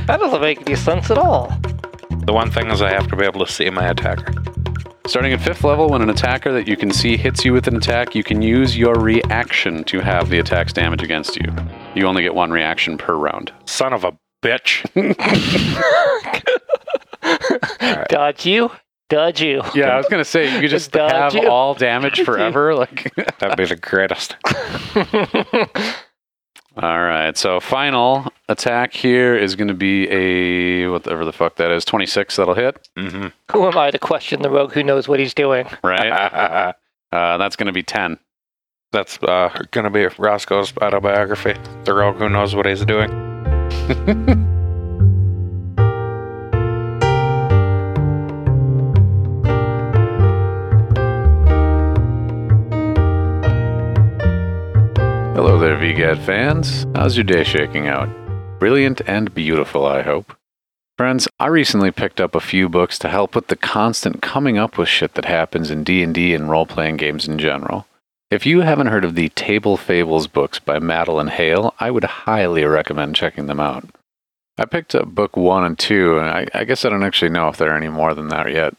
[0.08, 1.52] That doesn't make any sense at all.
[2.26, 4.34] The one thing is I have to be able to see my attacker.
[5.06, 7.76] Starting at fifth level, when an attacker that you can see hits you with an
[7.76, 11.54] attack, you can use your reaction to have the attack's damage against you.
[11.94, 13.52] You only get one reaction per round.
[13.66, 14.84] Son of a bitch.
[18.10, 18.72] Dodge you.
[19.10, 19.62] Dodge you.
[19.76, 21.50] Yeah, I was gonna say you could just Dodge have you.
[21.50, 22.74] all damage forever.
[22.74, 24.38] Like, That'd be the greatest.
[26.78, 27.38] All right.
[27.38, 32.36] So final attack here is gonna be a whatever the fuck that is, twenty six.
[32.36, 32.88] That'll hit.
[32.98, 33.28] Mm-hmm.
[33.52, 35.68] Who am I to question the rogue who knows what he's doing?
[35.84, 36.12] Right.
[37.12, 38.18] uh, that's gonna be ten.
[38.92, 41.56] That's uh, gonna be Roscoe's autobiography.
[41.84, 43.10] The rogue who knows what he's doing.
[55.36, 56.86] Hello there, VGAD fans.
[56.94, 58.08] How's your day shaking out?
[58.60, 60.38] Brilliant and beautiful, I hope.
[60.96, 64.78] Friends, I recently picked up a few books to help with the constant coming up
[64.78, 67.88] with shit that happens in D&D and role-playing games in general.
[68.30, 72.64] If you haven't heard of the Table Fables books by Madeline Hale, I would highly
[72.64, 73.90] recommend checking them out.
[74.60, 77.48] I picked up book one and two, and I, I guess I don't actually know
[77.48, 78.76] if there are any more than that yet.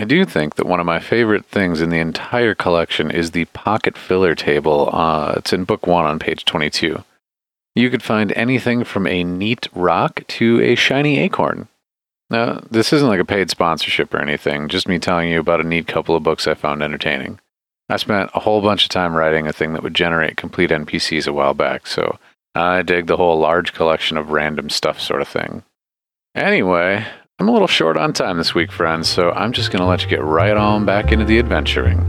[0.00, 3.44] I do think that one of my favorite things in the entire collection is the
[3.44, 4.88] pocket filler table.
[4.90, 7.04] Uh, it's in book one on page 22.
[7.74, 11.68] You could find anything from a neat rock to a shiny acorn.
[12.30, 15.64] Now, this isn't like a paid sponsorship or anything, just me telling you about a
[15.64, 17.38] neat couple of books I found entertaining.
[17.90, 21.28] I spent a whole bunch of time writing a thing that would generate complete NPCs
[21.28, 22.18] a while back, so
[22.54, 25.62] I dig the whole large collection of random stuff sort of thing.
[26.34, 27.04] Anyway,
[27.40, 30.02] I'm a little short on time this week, friends, so I'm just going to let
[30.02, 32.00] you get right on back into the adventuring.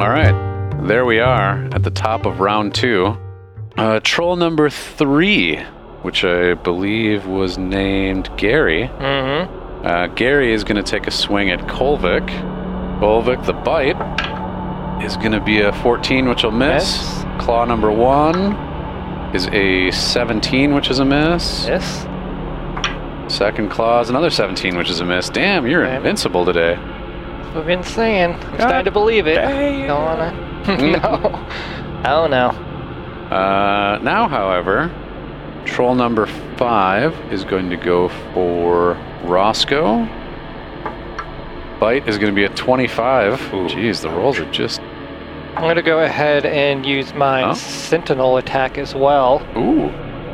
[0.00, 0.34] All right,
[0.88, 3.16] there we are at the top of round two.
[3.76, 5.58] Uh, troll number three,
[6.02, 8.90] which I believe was named Gary.
[8.98, 9.86] Mm-hmm.
[9.86, 12.26] Uh, Gary is going to take a swing at Kolvik.
[12.98, 13.94] Kolvik, the bite,
[15.02, 16.84] is going to be a 14, which will miss.
[16.98, 17.24] Miss.
[17.44, 18.52] Claw number one
[19.34, 21.66] is a 17, which is a miss.
[21.66, 22.06] Yes.
[23.32, 25.28] Second claw is another 17, which is a miss.
[25.28, 25.96] Damn, you're Damn.
[25.96, 26.74] invincible today.
[26.76, 28.32] That's what I've been saying.
[28.34, 29.34] I'm God starting to believe it.
[29.34, 29.86] damn.
[29.86, 30.32] Don't wanna.
[30.92, 31.46] no.
[32.04, 32.48] Oh no.
[33.34, 34.90] Uh, now, however,
[35.66, 40.04] troll number five is going to go for Roscoe.
[41.80, 43.38] Bite is going to be a 25.
[43.40, 44.80] Jeez, the rolls are just.
[45.56, 47.54] I'm gonna go ahead and use my Huh?
[47.54, 49.42] sentinel attack as well.
[49.56, 49.86] Ooh.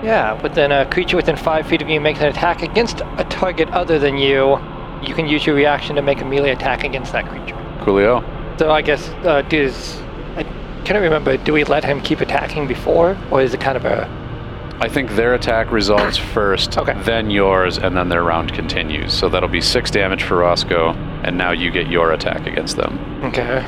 [0.04, 3.70] Yeah, within a creature within five feet of you makes an attack against a target
[3.70, 4.58] other than you,
[5.02, 7.56] you can use your reaction to make a melee attack against that creature.
[7.80, 8.22] Coolio.
[8.58, 9.98] So I guess uh, does
[10.36, 10.42] I
[10.84, 11.38] can't remember.
[11.38, 14.06] Do we let him keep attacking before, or is it kind of a
[14.80, 16.92] I think their attack resolves first, Okay.
[17.04, 19.14] then yours, and then their round continues.
[19.14, 20.92] So that'll be six damage for Roscoe,
[21.24, 22.98] and now you get your attack against them.
[23.24, 23.64] okay?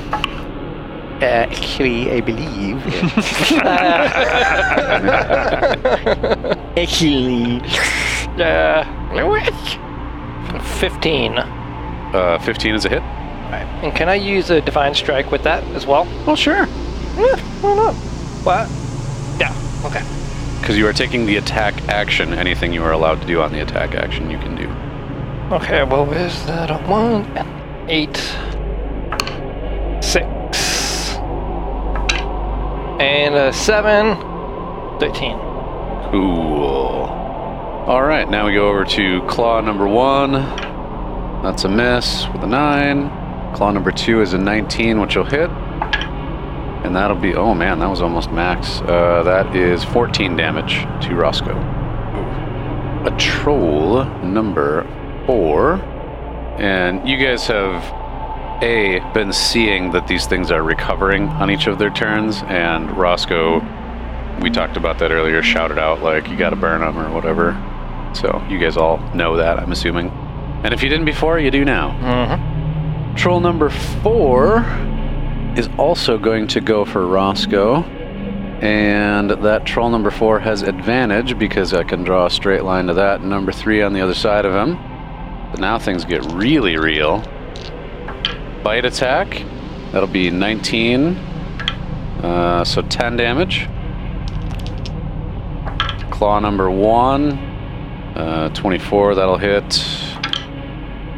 [1.20, 2.76] Uh, actually, I believe.
[6.76, 7.60] actually.
[8.38, 8.84] Uh,
[10.78, 11.38] fifteen.
[11.38, 13.00] Uh, 15 is a hit.
[13.00, 13.66] Right.
[13.82, 16.06] And can I use a divine strike with that as well?
[16.26, 16.66] Well, sure.
[17.16, 17.94] Yeah, why not?
[18.44, 18.68] What?
[19.40, 19.52] Yeah.
[19.84, 20.02] Okay.
[20.60, 22.32] Because you are taking the attack action.
[22.32, 24.68] Anything you are allowed to do on the attack action, you can do.
[25.48, 26.72] Okay, well, where's that?
[26.72, 27.48] A one, and
[27.88, 28.16] eight,
[30.02, 30.26] six,
[32.98, 34.16] and a seven,
[34.98, 35.38] thirteen.
[36.10, 37.06] Cool.
[37.86, 40.32] All right, now we go over to claw number one.
[41.44, 43.08] That's a miss with a nine.
[43.54, 45.48] Claw number two is a 19, which will hit.
[45.48, 48.80] And that'll be, oh man, that was almost max.
[48.80, 51.56] Uh, that is 14 damage to Roscoe.
[53.06, 54.84] A troll number
[55.26, 55.74] four.
[56.58, 57.82] And you guys have,
[58.62, 63.60] A, been seeing that these things are recovering on each of their turns, and Roscoe
[64.40, 67.52] we talked about that earlier, shouted out like you gotta burn them or whatever.
[68.14, 70.10] So you guys all know that, I'm assuming.
[70.62, 71.90] And if you didn't before, you do now.
[71.90, 73.16] Mm-hmm.
[73.16, 74.60] Troll number four
[75.56, 77.82] is also going to go for Roscoe.
[78.62, 82.94] And that troll number four has advantage because I can draw a straight line to
[82.94, 83.22] that.
[83.22, 84.78] Number three on the other side of him.
[85.56, 87.22] But now things get really real.
[88.62, 89.42] Bite attack.
[89.90, 91.16] That'll be 19.
[91.16, 93.66] Uh, so 10 damage.
[96.10, 97.38] Claw number one.
[98.14, 99.82] Uh, 24, that'll hit.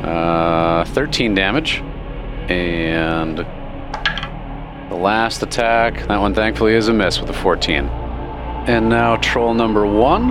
[0.04, 1.80] Uh, 13 damage.
[2.48, 3.38] And
[4.88, 7.86] the last attack, that one thankfully is a miss with a 14.
[8.68, 10.30] And now troll number one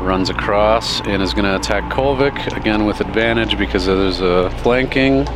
[0.00, 5.26] runs across and is going to attack Kolvik again with advantage because there's a flanking.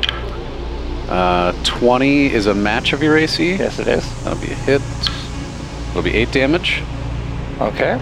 [1.09, 3.57] Uh, 20 is a match of your AC.
[3.57, 4.25] Yes, it is.
[4.25, 4.83] That'll be a hit.
[5.91, 6.83] It'll be 8 damage.
[7.61, 8.01] Okay.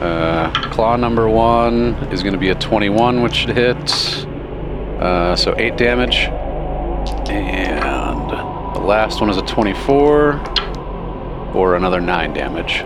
[0.00, 4.26] Uh, claw number one is going to be a 21, which should hit.
[5.00, 6.28] Uh, so 8 damage.
[7.28, 10.42] And the last one is a 24
[11.54, 12.84] or another 9 damage.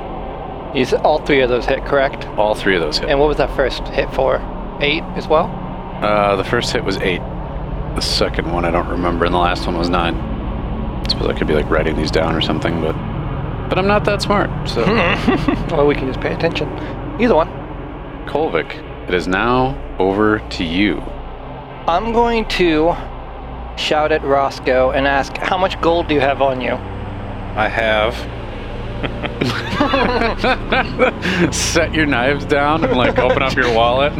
[0.74, 2.26] These all three of those hit, correct?
[2.38, 3.09] All three of those hit.
[3.09, 4.37] And what was that first hit for?
[4.80, 5.46] Eight as well.
[6.02, 7.18] Uh, the first hit was 8.
[7.94, 10.14] The second one I don't remember, and the last one was 9.
[10.14, 12.92] I suppose I could be like writing these down or something, but
[13.68, 14.50] but I'm not that smart.
[14.68, 14.85] So
[15.70, 16.68] Well, we can just pay attention.
[17.20, 17.48] Either one.
[18.26, 18.74] Kolvik,
[19.09, 21.00] it is now over to you.
[21.87, 22.94] I'm going to
[23.76, 28.14] shout at Roscoe and ask, "How much gold do you have on you?" I have.
[31.53, 34.12] Set your knives down and like open up your wallet.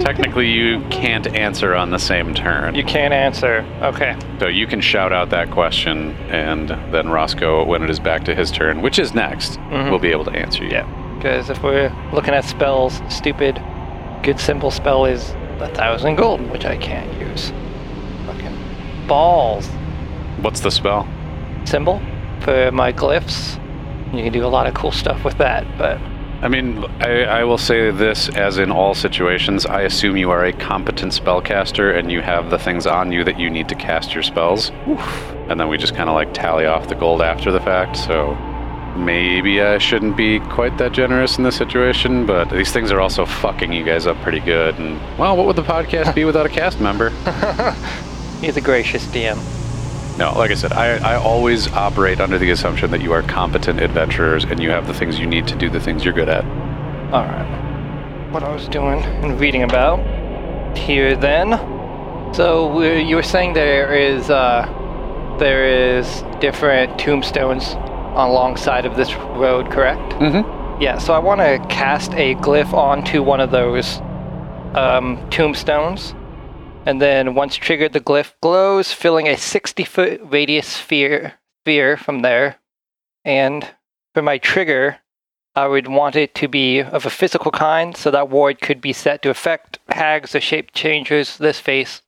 [0.00, 2.74] Technically, you can't answer on the same turn.
[2.74, 3.64] You can't answer.
[3.82, 4.16] Okay.
[4.40, 8.34] so you can shout out that question, and then Roscoe, when it is back to
[8.34, 9.90] his turn, which is next, Mhm.
[9.90, 10.82] will be able to answer you.
[11.16, 13.60] Because if we're looking at spells, stupid,
[14.22, 17.52] good symbol spell is a thousand gold, which I can't use.
[18.26, 18.56] Fucking
[19.06, 19.68] balls.
[20.40, 21.06] What's the spell?
[21.64, 22.00] Symbol
[22.40, 23.58] for my glyphs.
[24.12, 26.00] You can do a lot of cool stuff with that, but
[26.40, 29.66] I mean, I, I will say this as in all situations.
[29.66, 33.40] I assume you are a competent spellcaster and you have the things on you that
[33.40, 34.70] you need to cast your spells.
[35.48, 37.96] And then we just kind of like tally off the gold after the fact.
[37.96, 38.36] So
[38.96, 43.26] maybe I shouldn't be quite that generous in this situation, but these things are also
[43.26, 44.78] fucking you guys up pretty good.
[44.78, 47.10] And well, what would the podcast be without a cast member?
[48.40, 49.38] he's a gracious DM.
[50.18, 53.80] No, like I said, I, I always operate under the assumption that you are competent
[53.80, 56.44] adventurers and you have the things you need to do the things you're good at.
[57.12, 58.30] All right.
[58.32, 61.52] What I was doing and reading about here then.
[62.34, 64.66] So you were saying there is uh,
[65.38, 67.74] there is different tombstones
[68.16, 70.12] alongside of this road, correct?
[70.14, 70.82] Mm-hmm.
[70.82, 70.98] Yeah.
[70.98, 73.98] So I want to cast a glyph onto one of those
[74.74, 76.12] um, tombstones,
[76.86, 81.34] and then once triggered, the glyph glows, filling a 60 foot radius sphere
[81.68, 82.56] sphere from there.
[83.24, 83.68] And
[84.14, 84.98] for my trigger,
[85.54, 88.92] I would want it to be of a physical kind, so that ward could be
[88.92, 91.36] set to affect hags or shape changers.
[91.36, 92.00] This face,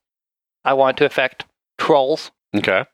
[0.63, 1.45] I want to affect
[1.77, 2.31] trolls.
[2.55, 2.85] Okay.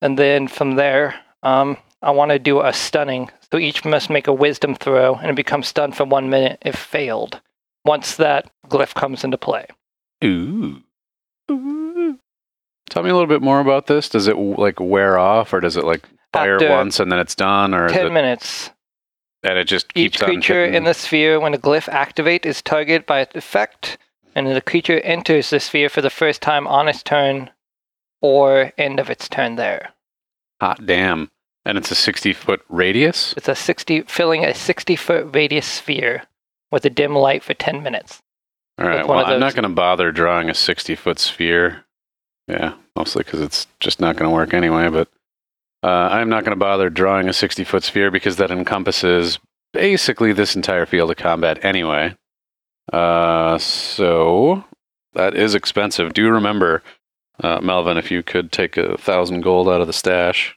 [0.00, 3.30] And then from there, um, I want to do a stunning.
[3.50, 6.76] So each must make a wisdom throw and it becomes stunned for one minute if
[6.76, 7.40] failed.
[7.84, 9.66] Once that glyph comes into play.
[10.22, 10.83] Ooh.
[11.48, 14.08] Tell me a little bit more about this.
[14.08, 17.34] Does it like wear off, or does it like fire After once and then it's
[17.34, 18.70] done, or 10 it, minutes.
[19.42, 23.20] and it just Each creature in the sphere, when a glyph activate, is targeted by
[23.20, 23.98] its effect,
[24.34, 27.50] and the creature enters the sphere for the first time on its turn
[28.20, 29.90] or end of its turn there.
[30.60, 31.30] hot damn?
[31.66, 33.32] And it's a sixty foot radius.
[33.36, 36.24] It's a 60, filling a 60 foot radius sphere
[36.70, 38.20] with a dim light for 10 minutes.
[38.78, 39.06] All right.
[39.06, 41.84] Well, I'm not going to bother drawing a 60 foot sphere.
[42.48, 44.88] Yeah, mostly because it's just not going to work anyway.
[44.88, 45.08] But
[45.82, 49.38] uh, I'm not going to bother drawing a 60 foot sphere because that encompasses
[49.72, 52.16] basically this entire field of combat anyway.
[52.92, 54.64] Uh, so
[55.14, 56.12] that is expensive.
[56.12, 56.82] Do remember,
[57.42, 60.56] uh, Melvin, if you could take a thousand gold out of the stash.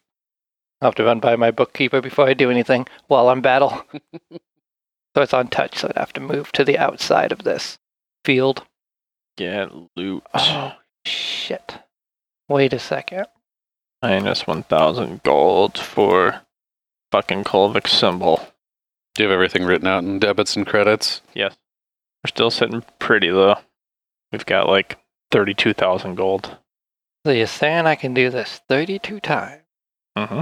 [0.82, 3.84] I'll have to run by my bookkeeper before I do anything while I'm battle.
[4.32, 7.78] so it's on touch, so I'd have to move to the outside of this
[8.28, 8.66] field.
[9.38, 10.22] Get loot.
[10.34, 10.74] Oh,
[11.06, 11.76] shit.
[12.50, 13.26] Wait a second.
[14.02, 16.42] Minus 1,000 gold for
[17.10, 18.46] fucking Kolvik symbol.
[19.16, 21.22] Do you have everything written out in debits and credits?
[21.34, 21.56] Yes.
[22.22, 23.56] We're still sitting pretty though.
[24.34, 24.98] We've got like
[25.32, 26.58] 32,000 gold.
[27.26, 29.64] So you're saying I can do this 32 times?
[30.18, 30.42] Mm-hmm.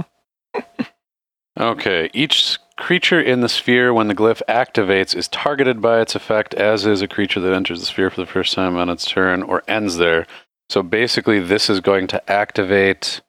[1.58, 6.54] Okay, each creature in the sphere, when the glyph activates, is targeted by its effect,
[6.54, 9.42] as is a creature that enters the sphere for the first time on its turn
[9.42, 10.26] or ends there.
[10.68, 13.20] So basically, this is going to activate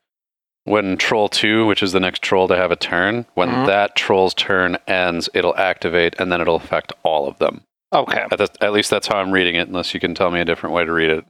[0.66, 3.26] when Troll 2, which is the next troll to have a turn.
[3.36, 3.66] When Mhm.
[3.68, 7.62] that troll's turn ends, it'll activate and then it'll affect all of them.
[7.94, 8.26] Okay.
[8.30, 10.46] At, the, at least that's how I'm reading it, unless you can tell me a
[10.46, 11.26] different way to read it.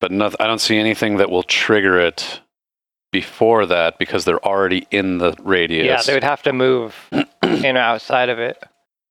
[0.00, 2.40] But noth- I don't see anything that will trigger it
[3.10, 5.84] before that because they're already in the radius.
[5.86, 6.94] Yeah, they would have to move
[7.64, 8.62] in or outside of it.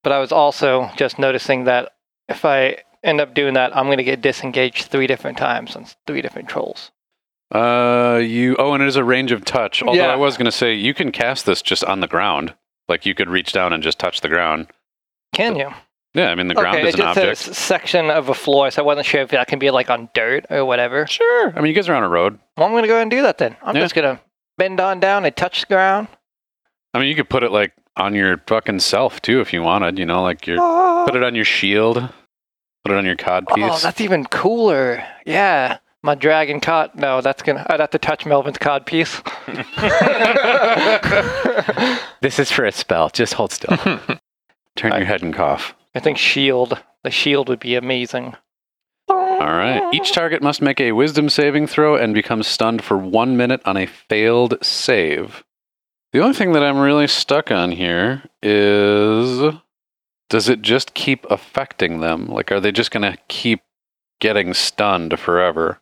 [0.03, 1.91] But I was also just noticing that
[2.27, 5.85] if I end up doing that, I'm going to get disengaged three different times on
[6.07, 6.91] three different trolls.
[7.53, 8.55] Uh, you.
[8.59, 9.81] Oh, and it is a range of touch.
[9.81, 10.07] Although Yeah.
[10.13, 12.53] I was going to say you can cast this just on the ground.
[12.87, 14.67] Like you could reach down and just touch the ground.
[15.33, 15.69] Can you?
[16.15, 17.37] Yeah, I mean the ground okay, is it an just object.
[17.37, 20.09] says section of a floor, so I wasn't sure if that can be like on
[20.15, 21.05] dirt or whatever.
[21.05, 21.53] Sure.
[21.55, 22.39] I mean, you guys are on a road.
[22.57, 23.55] Well, I'm going to go ahead and do that then.
[23.61, 23.83] I'm Yeah.
[23.83, 24.21] just going to
[24.57, 26.07] bend on down and touch the ground.
[26.95, 29.99] I mean, you could put it like on your fucking self too if you wanted.
[29.99, 31.97] You know, like your Oh, put it on your shield,
[32.83, 33.63] put it on your cod oh, piece.
[33.67, 35.03] oh, that's even cooler.
[35.25, 35.77] Yeah.
[36.01, 36.91] My dragon cod.
[36.95, 37.73] No, that's going to.
[37.73, 39.21] I'd have to touch Melvin's cod piece.
[42.21, 43.09] This is for a spell.
[43.09, 43.77] Just hold still.
[44.75, 45.75] Turn your head and cough.
[45.95, 46.81] I think shield.
[47.03, 48.35] The shield would be amazing.
[49.07, 49.81] All right.
[49.93, 53.77] Each target must make a wisdom saving throw and become stunned for one minute on
[53.77, 55.43] a failed save.
[56.11, 59.53] The only thing that I'm really stuck on here is
[60.29, 62.27] does it just keep affecting them?
[62.27, 63.61] Like, are they just going to keep
[64.19, 65.79] getting stunned forever?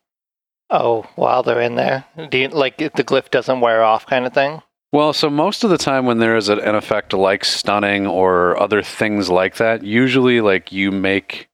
[0.70, 4.26] Oh, while they're in there, do you, like if the glyph doesn't wear off, kind
[4.26, 4.62] of thing.
[4.92, 8.82] Well, so most of the time when there is an effect like stunning or other
[8.82, 11.50] things like that, usually like you make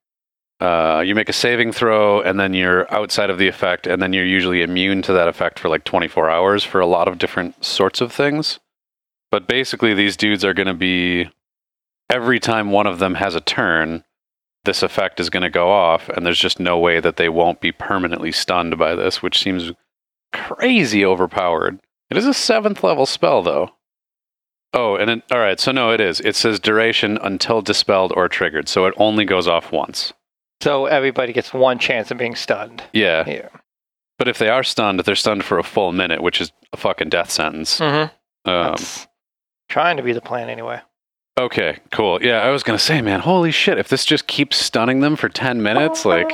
[0.59, 4.13] uh, you make a saving throw and then you're outside of the effect and then
[4.13, 7.63] you're usually immune to that effect for like 24 hours for a lot of different
[7.63, 8.59] sorts of things.
[9.33, 11.27] But basically these dudes are going to be
[12.07, 14.03] every time one of them has a turn,
[14.63, 17.59] this effect is going to go off and there's just no way that they won't
[17.59, 19.71] be permanently stunned by this, which seems
[20.33, 21.79] crazy overpowered.
[22.11, 23.71] It is a seventh level spell, though.
[24.71, 26.19] Oh, and it, all right, so no, it is.
[26.19, 30.13] It says duration until dispelled or triggered, so it only goes off once.
[30.61, 32.83] So everybody gets one chance of being stunned.
[32.93, 33.49] Yeah, Yeah.
[34.19, 37.09] but if they are stunned, they're stunned for a full minute, which is a fucking
[37.09, 37.79] death sentence.
[37.79, 38.13] Mm-hmm.
[38.47, 38.75] Um,
[39.73, 40.79] trying to be the plan anyway.
[41.39, 42.23] okay, cool.
[42.23, 43.77] Yeah, I was gonna say, man, holy shit!
[43.79, 46.31] If this just keeps stunning them for ten minutes, like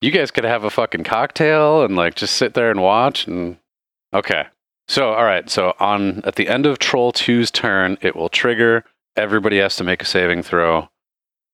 [0.00, 3.56] you guys could have a fucking cocktail and like just sit there and watch and
[4.14, 4.44] okay
[4.88, 8.84] so all right so on at the end of troll 2's turn it will trigger
[9.16, 10.88] everybody has to make a saving throw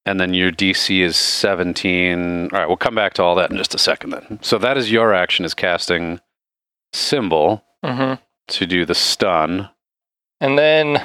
[0.05, 3.57] and then your dc is 17 all right we'll come back to all that in
[3.57, 6.21] just a second then so that is your action is casting
[6.93, 8.23] symbol Mm-hmm.
[8.49, 9.69] to do the stun
[10.43, 10.97] And then,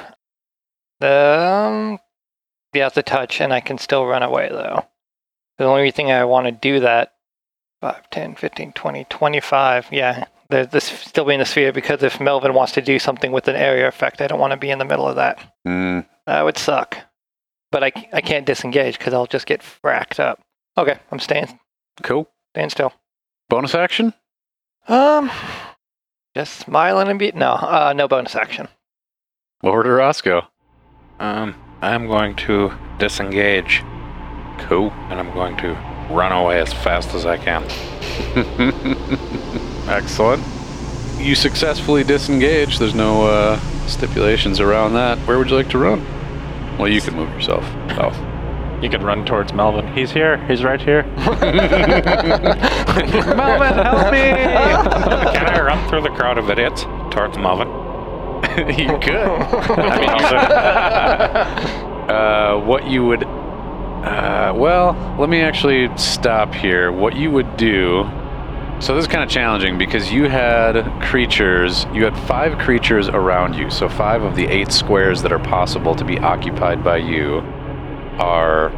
[1.00, 1.98] um,
[2.74, 4.84] have to touch, and I can still run away though.
[5.58, 7.12] The only thing I want to do that
[7.80, 9.88] 5, 10, 15, 20, 25.
[9.90, 13.32] Yeah, the, this still be in the sphere because if Melvin wants to do something
[13.32, 15.54] with an area effect, I don't want to be in the middle of that.
[15.66, 16.98] Mm, That would suck.
[17.72, 20.40] but I, I can't disengage because I'll just get fracked up.
[20.76, 21.58] Okay, I'm staying
[22.02, 22.28] Cool.
[22.54, 22.92] staying still.
[23.48, 24.14] Bonus action?
[24.86, 25.30] Um,
[26.36, 28.68] just smiling and be no, uh, no bonus action.
[29.62, 30.46] Over to Roscoe.
[31.18, 33.82] Um, I'm going to disengage.
[34.58, 34.90] Cool.
[35.10, 35.72] And I'm going to
[36.10, 37.64] run away as fast as I can.
[39.88, 40.44] Excellent.
[41.18, 42.78] You successfully disengage.
[42.78, 45.18] There's no uh, stipulations around that.
[45.26, 46.06] Where would you like to run?
[46.78, 47.64] Well, you can move yourself.
[47.98, 48.12] Oh.
[48.80, 49.92] You can run towards Melvin.
[49.92, 50.36] He's here.
[50.46, 51.02] He's right here.
[51.16, 51.40] Melvin,
[53.74, 54.20] help me!
[55.32, 57.87] Can I run through the crowd of idiots towards Melvin?
[58.78, 59.14] you could.
[59.16, 63.22] I mean, also, Uh, what you would.
[63.22, 66.90] Uh, well, let me actually stop here.
[66.90, 68.08] What you would do.
[68.80, 71.84] So this is kind of challenging because you had creatures.
[71.92, 73.68] You had five creatures around you.
[73.68, 77.40] So five of the eight squares that are possible to be occupied by you
[78.18, 78.70] are.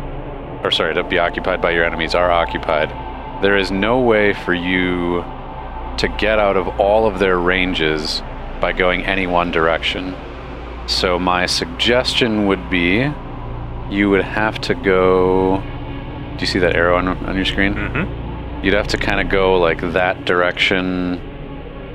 [0.65, 2.91] Or sorry, to be occupied by your enemies are occupied.
[3.45, 5.23] There is no way for you
[5.99, 8.23] to get out of all of their ranges
[8.61, 10.15] by going any one direction.
[10.87, 13.11] So my suggestion would be
[13.91, 15.61] you would have to go.
[16.35, 17.75] Do you see that arrow on, on your screen?
[17.75, 18.65] Mhm.
[18.65, 21.21] You'd have to kind of go like that direction,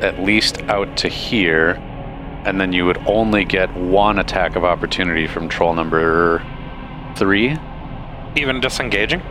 [0.02, 1.80] at least out to here,
[2.44, 6.42] and then you would only get one attack of opportunity from troll number
[7.16, 7.58] three.
[8.36, 9.22] even disengaging?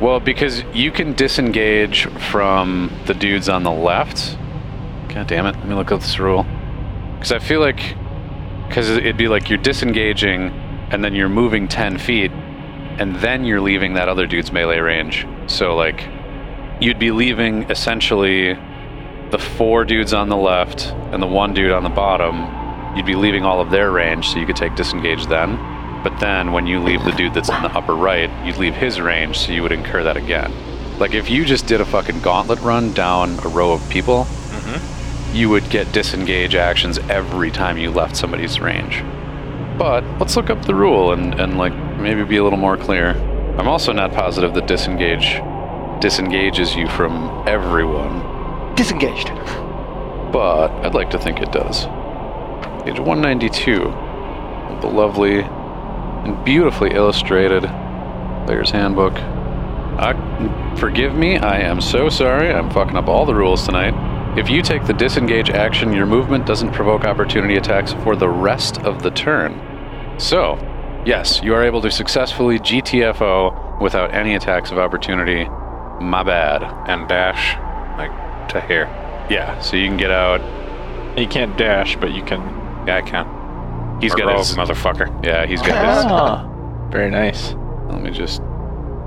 [0.00, 4.38] Well, because you can disengage from the dudes on the left.
[5.08, 5.56] God damn it.
[5.56, 6.46] Let me look up this rule.
[7.16, 7.96] Because I feel like.
[8.68, 10.50] Because it'd be like you're disengaging
[10.90, 12.32] and then you're moving 10 feet
[12.98, 15.26] and then you're leaving that other dude's melee range.
[15.46, 16.08] So, like,
[16.80, 18.54] you'd be leaving essentially
[19.30, 22.96] the four dudes on the left and the one dude on the bottom.
[22.96, 25.56] You'd be leaving all of their range so you could take disengage then.
[26.02, 29.00] But then when you leave the dude that's in the upper right, you'd leave his
[29.00, 30.52] range, so you would incur that again.
[30.98, 34.26] Like if you just did a fucking gauntlet run down a row of people,
[35.36, 39.02] you would get disengage actions every time you left somebody's range.
[39.78, 43.10] But let's look up the rule and, and like maybe be a little more clear.
[43.58, 45.40] I'm also not positive that disengage
[46.00, 49.28] disengages you from everyone, Disengaged.
[50.30, 51.84] but I'd like to think it does.
[52.84, 57.62] Page 192 of the lovely and beautifully illustrated
[58.46, 59.14] Player's Handbook.
[59.16, 62.50] Uh, forgive me, I am so sorry.
[62.52, 63.94] I'm fucking up all the rules tonight.
[64.36, 68.78] If you take the disengage action, your movement doesn't provoke opportunity attacks for the rest
[68.82, 69.58] of the turn.
[70.18, 70.56] So,
[71.06, 75.44] yes, you are able to successfully GTFO without any attacks of opportunity.
[76.00, 76.62] My bad.
[76.88, 77.56] And dash,
[77.98, 78.84] like, to here.
[79.30, 80.40] Yeah, so you can get out.
[81.18, 82.40] You can't dash, but you can.
[82.86, 84.00] Yeah, I can.
[84.02, 84.54] He's A got rogue his.
[84.54, 85.24] motherfucker.
[85.24, 86.04] Yeah, he's got his.
[86.06, 87.54] Ah, very nice.
[87.88, 88.42] Let me just.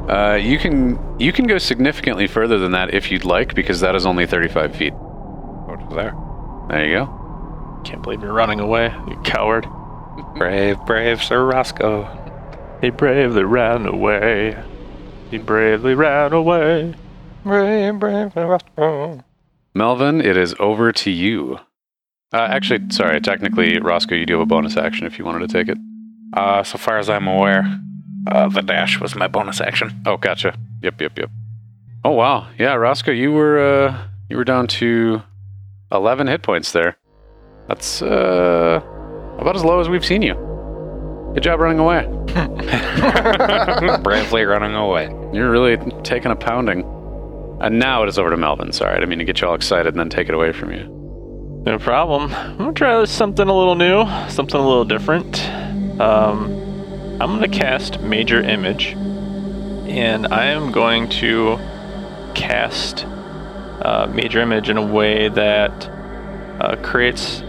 [0.09, 3.93] Uh, you can you can go significantly further than that if you'd like, because that
[3.95, 4.93] is only 35 feet.
[5.89, 6.15] Go to there.
[6.69, 7.81] There you go.
[7.83, 9.67] Can't believe you're running away, you coward.
[10.35, 12.07] Brave, brave Sir Roscoe.
[12.81, 14.61] He bravely ran away.
[15.31, 16.95] He bravely ran away.
[17.43, 19.23] Brave, brave, brave.
[19.73, 21.59] Melvin, it is over to you.
[22.33, 23.19] Uh, actually, sorry.
[23.21, 25.77] Technically, Roscoe, you do have a bonus action if you wanted to take it.
[26.33, 27.79] Uh, so far as I'm aware,
[28.27, 30.01] uh, the dash was my bonus action.
[30.05, 30.57] Oh, gotcha.
[30.83, 31.31] Yep, yep, yep.
[32.03, 35.21] Oh wow, yeah, Roscoe, you were uh, you were down to
[35.91, 36.97] 11 hit points there.
[37.67, 38.81] That's uh,
[39.37, 40.33] about as low as we've seen you.
[41.33, 42.05] Good job running away.
[44.03, 45.05] Bravely running away.
[45.33, 46.83] You're really taking a pounding.
[47.61, 48.71] And now it is over to Melvin.
[48.71, 50.71] Sorry, I didn't mean to get you all excited and then take it away from
[50.71, 50.95] you.
[51.65, 52.33] No problem.
[52.33, 55.43] I'm gonna try something a little new, something a little different.
[55.99, 56.53] Um,
[57.21, 58.93] I'm gonna cast Major Image,
[59.87, 61.57] and I am going to
[62.33, 63.05] cast
[63.81, 65.87] uh, Major Image in a way that
[66.59, 67.41] uh, creates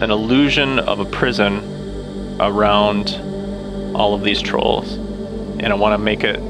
[0.00, 3.20] an illusion of a prison around
[3.94, 6.40] all of these trolls, and I want to make it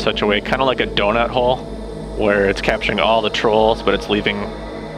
[0.00, 1.56] such a way, kind of like a donut hole,
[2.16, 4.36] where it's capturing all the trolls, but it's leaving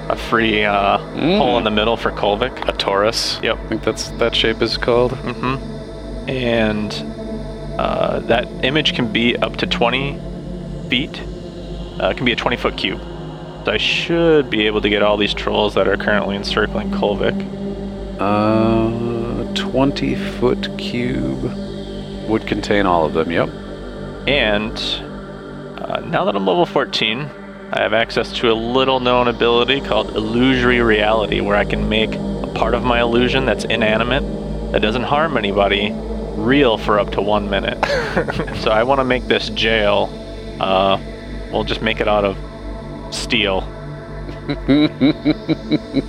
[0.08, 2.68] a free uh, hole in the middle for Kolvik.
[2.68, 3.42] A torus.
[3.42, 3.58] Yep.
[3.58, 5.12] I think that's that shape is called.
[5.12, 6.28] Mm-hmm.
[6.28, 6.92] And
[7.78, 10.20] uh, that image can be up to 20
[10.88, 11.20] feet.
[12.00, 13.00] Uh, it can be a 20 foot cube.
[13.64, 17.34] So I should be able to get all these trolls that are currently encircling Kolvik.
[18.20, 21.42] Uh, 20 foot cube
[22.28, 23.30] would contain all of them.
[23.30, 23.48] Yep.
[24.28, 24.76] And
[25.80, 27.30] uh, now that I'm level 14,
[27.72, 32.14] I have access to a little known ability called Illusory Reality, where I can make
[32.14, 34.22] a part of my illusion that's inanimate,
[34.72, 35.90] that doesn't harm anybody,
[36.36, 37.82] real for up to one minute.
[38.60, 40.10] so I want to make this jail.
[40.60, 41.00] Uh,
[41.50, 42.36] we'll just make it out of
[43.14, 43.62] steel.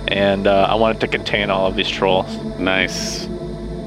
[0.08, 2.36] and uh, I want it to contain all of these trolls.
[2.58, 3.26] Nice.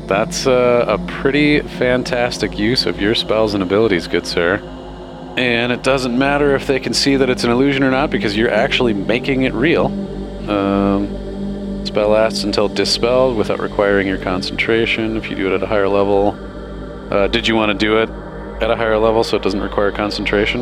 [0.07, 4.55] That's uh, a pretty fantastic use of your spells and abilities, good sir.
[5.37, 8.35] And it doesn't matter if they can see that it's an illusion or not because
[8.35, 9.85] you're actually making it real.
[10.49, 15.67] Um, spell lasts until dispelled without requiring your concentration if you do it at a
[15.67, 16.35] higher level.
[17.11, 18.09] Uh, did you want to do it
[18.63, 20.61] at a higher level so it doesn't require concentration?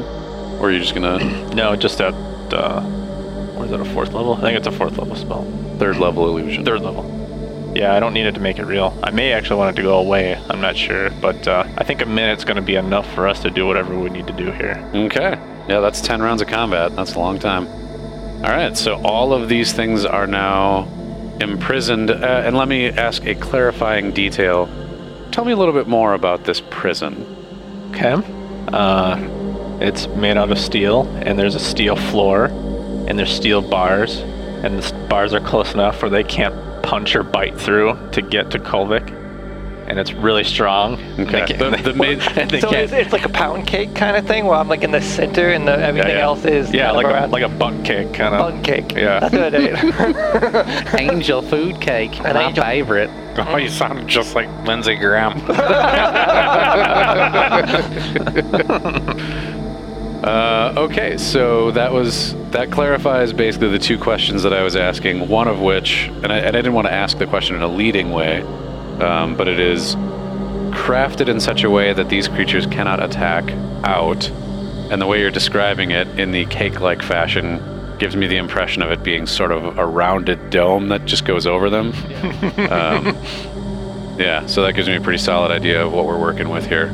[0.60, 1.20] Or are you just gonna
[1.56, 2.14] No, just at
[2.54, 3.80] uh, what is it?
[3.80, 4.34] A fourth level?
[4.34, 5.44] I think it's a fourth level spell.
[5.80, 6.66] third level illusion?
[6.66, 7.14] Third level.
[7.76, 8.98] Yeah, I don't need it to make it real.
[9.04, 10.36] I may actually want it to go away.
[10.50, 13.42] I'm not sure, but uh, I think a minute's going to be enough for us
[13.42, 14.90] to do whatever we need to do here.
[14.96, 15.40] Okay.
[15.70, 16.96] Yeah, that's 10 rounds of combat.
[16.96, 17.68] That's a long time.
[17.68, 20.88] All right, so all of these things are now
[21.42, 22.10] imprisoned.
[22.10, 24.68] Uh, and let me ask a clarifying detail.
[25.32, 27.26] Tell me a little bit more about this prison.
[27.92, 28.14] Okay.
[28.70, 29.18] Uh,
[29.80, 32.46] it's made out of steel, and there's a steel floor,
[33.08, 34.18] and there's steel bars,
[34.64, 38.52] and the bars are close enough where they can't punch or bite through to get
[38.52, 39.16] to Kolvik.
[39.88, 40.96] And it's really strong.
[41.18, 41.46] Okay.
[41.46, 44.46] can't- The- the main- so can't- it's, it's like a pound cake kind of thing
[44.46, 46.24] where I'm like in the center and the, everything yeah.
[46.24, 48.40] else is yeah, like of a, like a butt cake kind of.
[48.42, 48.92] bun cake.
[48.94, 49.20] Yeah.
[49.22, 50.94] That's what it is.
[51.00, 53.10] Angel food cake, An my angel- favorite.
[53.38, 55.40] Oh, you sound just like Lindsey Graham.
[60.24, 65.28] Uh, okay, so that was that clarifies basically the two questions that I was asking.
[65.28, 67.68] One of which, and I, and I didn't want to ask the question in a
[67.68, 68.42] leading way,
[69.00, 69.96] um, but it is
[70.74, 73.52] crafted in such a way that these creatures cannot attack
[73.84, 74.30] out,
[74.92, 77.62] and the way you're describing it in the cake-like fashion
[78.00, 81.46] gives me the impression of it being sort of a rounded dome that just goes
[81.46, 81.88] over them.
[82.72, 83.16] um,
[84.18, 86.92] yeah, so that gives me a pretty solid idea of what we're working with here.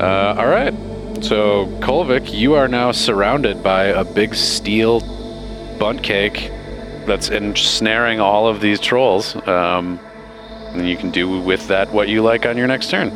[0.00, 0.74] Uh, all right.
[1.22, 5.00] So, Kolvik, you are now surrounded by a big steel
[5.78, 6.50] Bundt cake
[7.06, 9.36] that's ensnaring all of these trolls.
[9.46, 10.00] Um,
[10.72, 13.10] and you can do with that what you like on your next turn.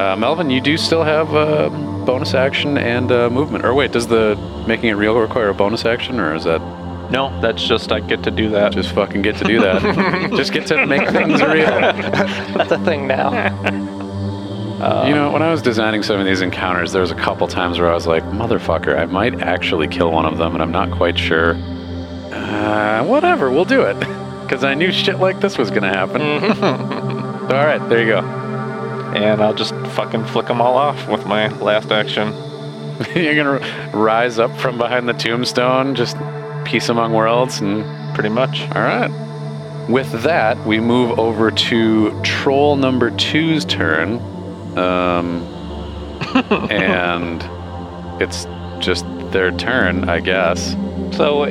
[0.00, 1.68] Uh, Melvin, you do still have uh,
[2.04, 3.64] bonus action and uh, movement.
[3.64, 6.60] Or wait, does the making it real require a bonus action, or is that
[7.10, 8.72] No, that's just I get to do that.
[8.72, 10.30] just fucking get to do that?
[10.36, 11.66] just get to make things real.
[12.56, 13.94] That's a thing now.
[14.78, 17.78] You know, when I was designing some of these encounters, there was a couple times
[17.80, 20.90] where I was like, "Motherfucker, I might actually kill one of them," and I'm not
[20.92, 21.54] quite sure.
[22.32, 23.98] Uh, whatever, we'll do it,
[24.42, 26.22] because I knew shit like this was gonna happen.
[27.42, 28.18] All right, there you go.
[29.16, 32.32] and I'll just fucking flick them all off with my last action.
[33.14, 36.16] You're gonna rise up from behind the tombstone, just
[36.64, 38.60] peace among worlds, and Pretty much.
[38.76, 39.10] all right.
[39.88, 44.20] With that, we move over to troll number two's turn.
[44.78, 45.42] Um,
[46.70, 47.42] and
[48.22, 48.46] it's
[48.84, 50.72] just their turn, I guess.
[51.16, 51.46] So,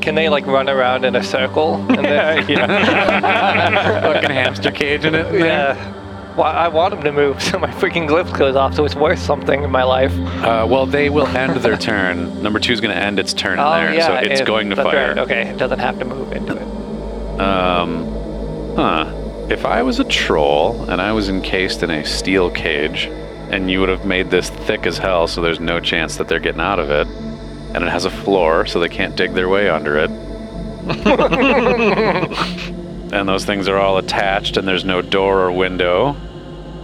[0.00, 1.74] can they like run around in a circle?
[1.90, 5.32] And then, Fucking hamster cage in it.
[5.38, 5.96] yeah.
[6.36, 9.18] Well, I want them to move so my freaking glyph goes off, so it's worth
[9.18, 10.12] something in my life.
[10.42, 12.40] Uh, well, they will end their turn.
[12.42, 14.46] Number two is going to end its turn in oh there, yeah, so it's it-
[14.46, 15.08] going to fire.
[15.08, 15.18] right.
[15.18, 17.40] Okay, it doesn't have to move into it.
[17.40, 18.04] Um,
[18.76, 19.04] huh.
[19.50, 23.06] If I was a troll and I was encased in a steel cage,
[23.50, 26.38] and you would have made this thick as hell, so there's no chance that they're
[26.38, 27.08] getting out of it,
[27.74, 30.10] and it has a floor, so they can't dig their way under it.
[33.12, 36.14] and those things are all attached, and there's no door or window.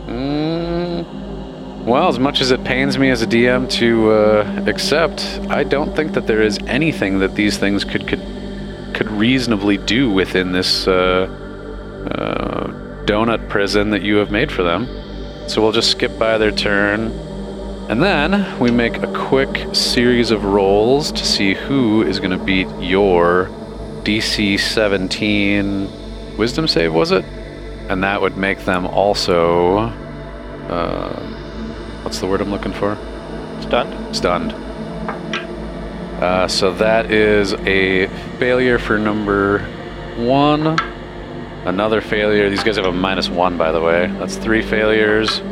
[0.07, 5.62] Mm, well, as much as it pains me as a DM to uh, accept, I
[5.62, 8.25] don't think that there is anything that these things could could
[8.93, 11.45] could reasonably do within this uh,
[12.09, 12.66] uh,
[13.07, 14.86] donut prison that you have made for them.
[15.48, 17.12] So we'll just skip by their turn.
[17.88, 22.44] And then we make a quick series of rolls to see who is going to
[22.44, 23.46] beat your
[24.02, 27.24] DC 17 wisdom save, was it?
[27.88, 29.78] And that would make them also.
[30.68, 31.20] Uh,
[32.02, 32.96] what's the word I'm looking for?
[33.61, 34.16] Stunned.
[34.16, 34.52] Stunned.
[36.20, 39.61] Uh, so that is a failure for number
[40.16, 40.76] one.
[41.67, 42.49] Another failure.
[42.49, 44.07] These guys have a minus one, by the way.
[44.21, 45.43] That's three failures,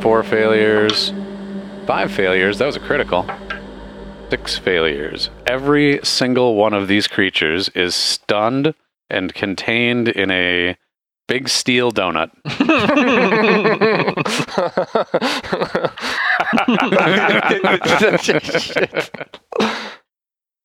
[0.00, 1.12] four failures,
[1.88, 2.58] five failures.
[2.58, 3.28] That was a critical.
[4.30, 5.28] Six failures.
[5.48, 8.74] Every single one of these creatures is stunned
[9.10, 10.76] and contained in a
[11.26, 12.30] big steel donut.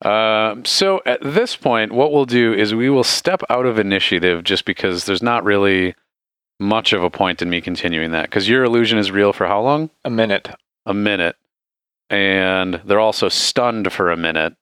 [0.05, 4.43] Um, so at this point, what we'll do is we will step out of initiative
[4.43, 5.95] just because there's not really
[6.59, 9.61] much of a point in me continuing that because your illusion is real for how
[9.61, 9.89] long?
[10.05, 10.49] A minute.
[10.85, 11.35] A minute,
[12.11, 14.55] and they're also stunned for a minute.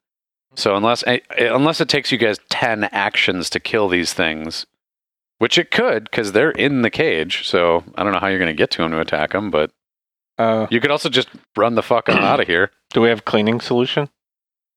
[0.56, 4.66] So unless eh, unless it takes you guys ten actions to kill these things,
[5.40, 7.46] which it could because they're in the cage.
[7.46, 9.72] So I don't know how you're going to get to them to attack them, but
[10.38, 11.28] Uh, you could also just
[11.58, 12.72] run the fuck on out of here.
[12.92, 14.10] do we have cleaning solution?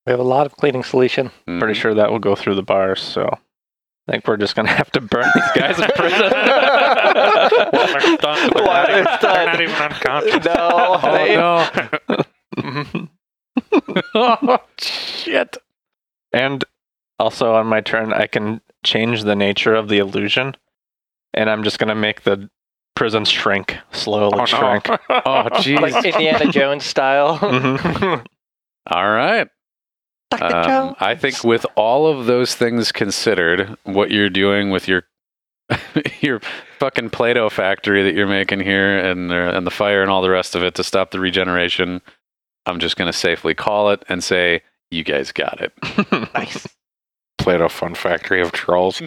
[0.06, 1.30] We have a lot of cleaning solution.
[1.46, 3.00] Pretty sure that will go through the bars.
[3.02, 3.28] So
[4.08, 6.32] I think we're just gonna have to burn these guys in prison.
[7.72, 8.52] Well, they're stunned.
[8.54, 9.46] They're, Why not they're even, they're stunned?
[9.46, 10.44] not even unconscious.
[10.44, 13.08] No, Oh no!
[14.14, 15.56] oh shit!
[16.32, 16.64] and
[17.18, 20.56] also on my turn, I can change the nature of the illusion,
[21.34, 22.48] and I'm just gonna make the
[22.94, 24.44] prison shrink slowly Oh, no.
[24.46, 24.88] shrink.
[24.88, 25.80] Oh jeez!
[25.80, 27.38] like Indiana Jones style.
[27.38, 28.24] Mhm.
[28.88, 29.48] All right.
[30.32, 35.04] Um, I think with all of those things considered, what you're doing with your
[36.20, 36.40] your
[36.78, 40.30] fucking Play-Doh factory that you're making here, and uh, and the fire and all the
[40.30, 42.02] rest of it to stop the regeneration,
[42.66, 45.72] I'm just gonna safely call it and say you guys got it.
[46.34, 46.66] nice.
[47.38, 49.00] Play-Doh fun factory of trolls.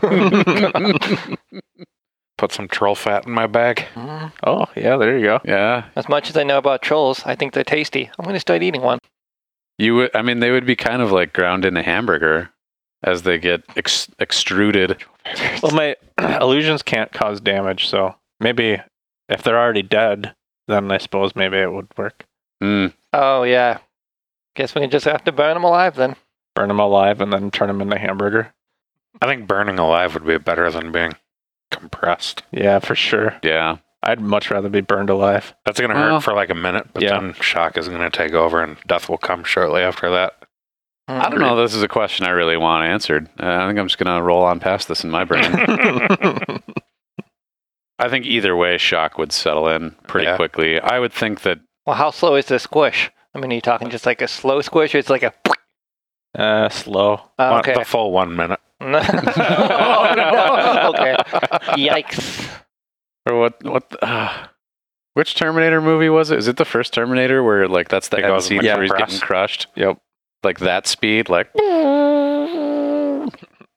[2.37, 3.85] Put some troll fat in my bag.
[3.95, 4.31] Mm.
[4.45, 5.41] oh yeah, there you go.
[5.43, 8.09] yeah, As much as I know about trolls, I think they're tasty.
[8.17, 8.99] I'm going to start eating one.
[9.79, 10.15] You would.
[10.15, 12.51] I mean, they would be kind of like ground in a hamburger
[13.01, 15.03] as they get ex- extruded.
[15.63, 15.95] Well, my
[16.41, 18.79] illusions can't cause damage, so maybe
[19.29, 20.35] if they're already dead,
[20.67, 22.25] then I suppose maybe it would work.
[22.61, 22.93] Mm.
[23.13, 23.79] Oh, yeah.
[24.55, 26.15] Guess we can just have to burn them alive then.
[26.55, 28.53] Burn them alive and then turn them into hamburger.
[29.21, 31.13] I think burning alive would be better than being
[31.71, 32.43] compressed.
[32.51, 33.39] Yeah, for sure.
[33.43, 33.77] Yeah.
[34.03, 35.53] I'd much rather be burned alive.
[35.65, 37.19] That's going to Well- hurt for like a minute, but Yeah.
[37.19, 40.33] then shock is going to take over and death will come shortly after that.
[41.07, 41.55] I don't know.
[41.55, 43.27] This is a question I really want answered.
[43.41, 45.41] Uh, I think I'm just gonna roll on past this in my brain.
[47.97, 50.35] I think either way, shock would settle in pretty Yeah.
[50.35, 50.79] quickly.
[50.79, 53.09] I would think that Well, how slow is the squish?
[53.33, 55.33] I mean, are you talking just like a slow squish or it's like a.
[56.37, 57.21] uh, slow.
[57.39, 57.73] Oh, One- okay.
[57.73, 58.59] The full one minute.
[58.79, 58.85] oh,
[60.15, 60.89] no.
[60.93, 61.15] Okay.
[61.75, 62.47] Yikes.
[63.29, 64.47] Or what what uh,
[65.13, 66.39] which Terminator movie was it?
[66.39, 68.91] Is it the first Terminator where like that's the It end scene in where he's
[68.91, 69.01] press.
[69.11, 69.67] getting crushed?
[69.75, 69.99] Yep.
[70.43, 71.51] Like that speed, like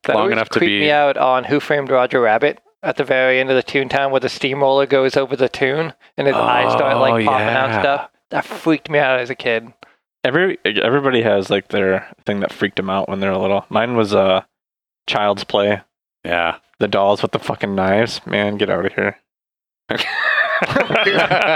[0.05, 3.05] That Long enough to creeped be- me out on Who Framed Roger Rabbit at the
[3.05, 6.73] very end of the Toontown where the steamroller goes over the tune and his eyes
[6.73, 8.11] start Oh, like popping out stuff.
[8.31, 9.73] That freaked me out as a kid.
[10.25, 13.65] Every everybody has like their thing that freaked them out when they're little.
[13.69, 14.43] Mine was uh,
[15.09, 15.83] Child's Play.
[16.25, 16.59] yeah.
[16.81, 18.21] The dolls with the fucking knives.
[18.27, 19.17] Man, get out of here.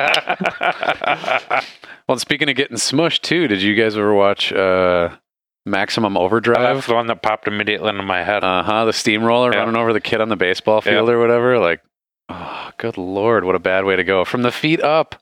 [2.08, 5.16] well, speaking of getting smushed too, did you guys ever watch uh,
[5.64, 6.76] Maximum Overdrive?
[6.76, 8.44] That's the one that popped immediately into my head.
[8.44, 8.84] Uh huh.
[8.84, 9.60] The steamroller Yeah.
[9.60, 11.58] running over the kid on the baseball field or whatever.
[11.58, 11.80] Like,
[12.28, 14.24] oh, good lord, what a bad way to go.
[14.24, 15.20] From the feet up,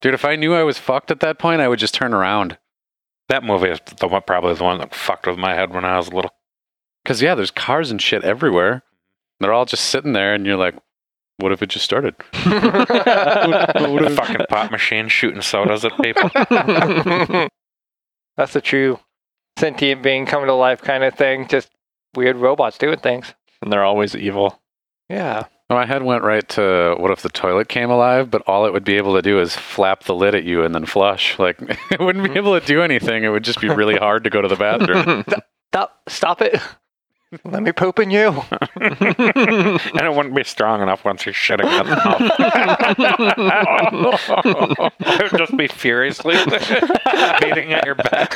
[0.00, 0.14] dude.
[0.14, 2.58] If I knew I was fucked at that point, I would just turn around.
[3.28, 5.96] that movie is the one, probably the one that fucked with my head when I
[5.96, 6.30] was little.
[7.04, 8.82] Cause yeah, there's cars and shit everywhere.
[9.38, 10.74] They're all just sitting there, and you're like,
[11.38, 12.14] what if it just started?
[12.32, 16.30] the fucking pop machine shooting sodas at people.
[18.36, 18.98] That's the true
[19.58, 21.48] sentient being coming to life kind of thing.
[21.48, 21.70] Just
[22.14, 23.34] weird robots doing things.
[23.62, 24.60] And they're always evil.
[25.08, 25.44] Yeah.
[25.68, 28.72] Oh, my head went right to what if the toilet came alive, but all it
[28.72, 31.38] would be able to do is flap the lid at you and then flush.
[31.38, 31.58] Like
[31.90, 33.24] it wouldn't be able to do anything.
[33.24, 35.24] It would just be really hard to go to the bathroom.
[35.72, 36.00] Stop!
[36.08, 36.60] Stop it!
[37.44, 38.28] Let me poop in you.
[38.76, 42.20] and it wouldn't be strong enough once you're shitting in the mouth.
[45.00, 46.34] it would just be furiously
[47.40, 48.30] beating at your back.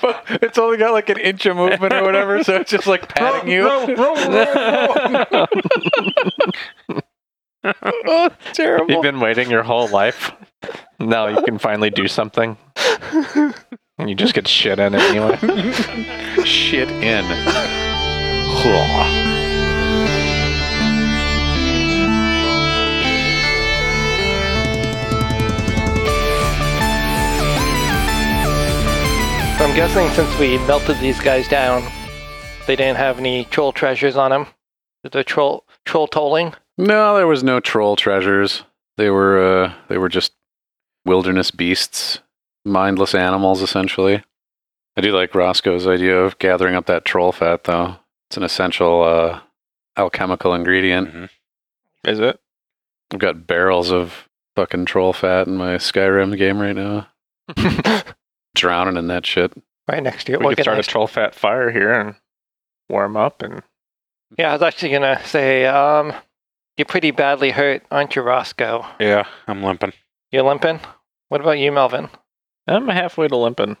[0.00, 3.08] but it's only got like an inch of movement or whatever, so it's just like
[3.08, 3.62] patting you.
[7.64, 8.90] oh, terrible.
[8.90, 10.32] You've been waiting your whole life.
[10.98, 12.56] Now you can finally do something.
[13.98, 15.36] And you just get shit in anyway.
[16.44, 17.24] shit in.
[29.62, 31.84] So I'm guessing since we melted these guys down,
[32.66, 34.46] they didn't have any troll treasures on them.
[35.04, 36.54] The troll troll tolling.
[36.78, 38.64] No, there was no troll treasures.
[38.96, 40.32] They were uh, they were just
[41.04, 42.20] wilderness beasts,
[42.64, 44.22] mindless animals, essentially.
[44.96, 47.96] I do like Roscoe's idea of gathering up that troll fat, though.
[48.28, 49.40] It's an essential uh,
[49.96, 51.30] alchemical ingredient.
[52.04, 52.38] Is it?
[53.12, 57.08] I've got barrels of fucking troll fat in my Skyrim game right now.
[58.54, 59.52] Drowning in that shit.
[59.88, 60.40] Right next to it.
[60.40, 60.64] We could Organized.
[60.64, 62.14] start a troll fat fire here and
[62.88, 63.62] warm up and
[64.38, 66.12] Yeah, I was actually gonna say, um,
[66.76, 68.86] you're pretty badly hurt, aren't you, Roscoe?
[69.00, 69.92] Yeah, I'm limping.
[70.30, 70.80] You're limping.
[71.28, 72.08] What about you, Melvin?
[72.66, 73.76] I'm halfway to limping.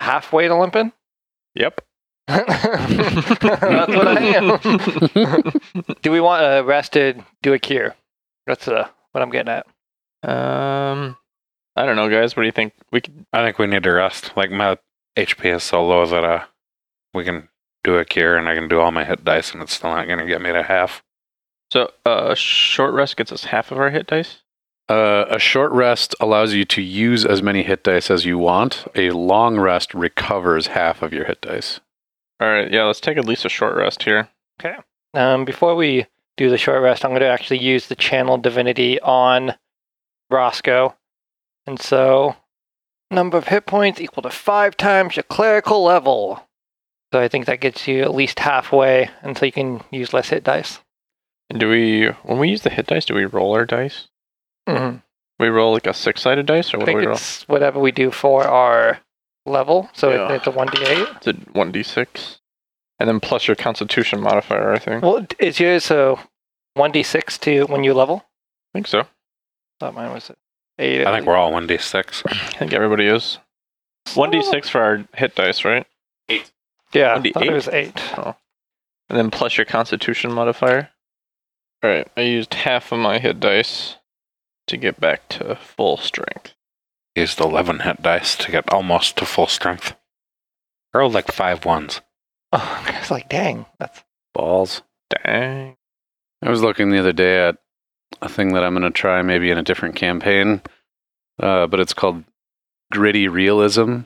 [0.00, 0.92] Halfway to limping?
[1.54, 1.80] Yep.
[2.26, 2.62] That's
[3.40, 5.94] what I am.
[6.02, 7.94] do we want a rest to do a cure?
[8.46, 9.66] That's uh, what I'm getting at.
[10.28, 11.16] Um,
[11.76, 12.36] I don't know, guys.
[12.36, 12.74] What do you think?
[12.92, 13.26] We could.
[13.32, 14.32] I think we need to rest.
[14.36, 14.78] Like my
[15.16, 16.44] HP is so low that uh,
[17.14, 17.48] we can
[17.82, 20.06] do a cure and I can do all my hit dice and it's still not
[20.06, 21.02] gonna get me to half.
[21.72, 24.42] So, uh, a short rest gets us half of our hit dice.
[24.90, 28.88] Uh, a short rest allows you to use as many hit dice as you want.
[28.96, 31.78] A long rest recovers half of your hit dice.
[32.40, 32.68] All right.
[32.72, 32.86] Yeah.
[32.86, 34.28] Let's take at least a short rest here.
[34.60, 34.76] Okay.
[35.14, 39.00] Um, before we do the short rest, I'm going to actually use the channel divinity
[39.00, 39.54] on
[40.28, 40.96] Roscoe.
[41.68, 42.34] And so,
[43.12, 46.48] number of hit points equal to five times your clerical level.
[47.12, 50.30] So I think that gets you at least halfway, and so you can use less
[50.30, 50.80] hit dice.
[51.48, 54.08] And do we, when we use the hit dice, do we roll our dice?
[54.76, 54.96] Mm-hmm.
[55.38, 57.16] We roll like a six-sided dice, or I what do think we roll?
[57.16, 59.00] it's whatever we do for our
[59.46, 59.88] level.
[59.94, 60.32] So Yeah.
[60.34, 61.16] it's a 1d8.
[61.16, 62.40] It's a one d six,
[62.98, 64.72] and then plus your Constitution modifier.
[64.72, 65.02] I think.
[65.02, 66.18] Well, is yours so
[66.76, 68.24] 1d6 to when you level?
[68.74, 69.04] I think so.
[69.80, 70.30] thought mine was
[70.78, 71.06] 8.
[71.06, 72.22] I think we're all one d six.
[72.26, 73.38] I think everybody is.
[74.14, 75.86] One d six for our hit dice, right?
[76.92, 77.32] Yeah, I 1d8?
[77.32, 78.00] thought it was 8.
[79.08, 80.90] And then plus your Constitution modifier.
[81.82, 82.06] All right.
[82.16, 83.96] I used half of my hit dice
[84.70, 86.54] to get back to full strength.
[87.14, 89.94] Used eleven hit dice to get almost to full strength.
[90.94, 92.00] I rolled like five ones.
[92.52, 94.02] Oh, I was like, dang, that's
[94.34, 94.82] Balls.
[95.24, 95.76] Dang.
[96.42, 97.58] I was looking the other day at
[98.22, 100.62] a thing that I'm going to try maybe in a different campaign,
[101.40, 102.24] uh, but it's called
[102.90, 104.00] gritty realism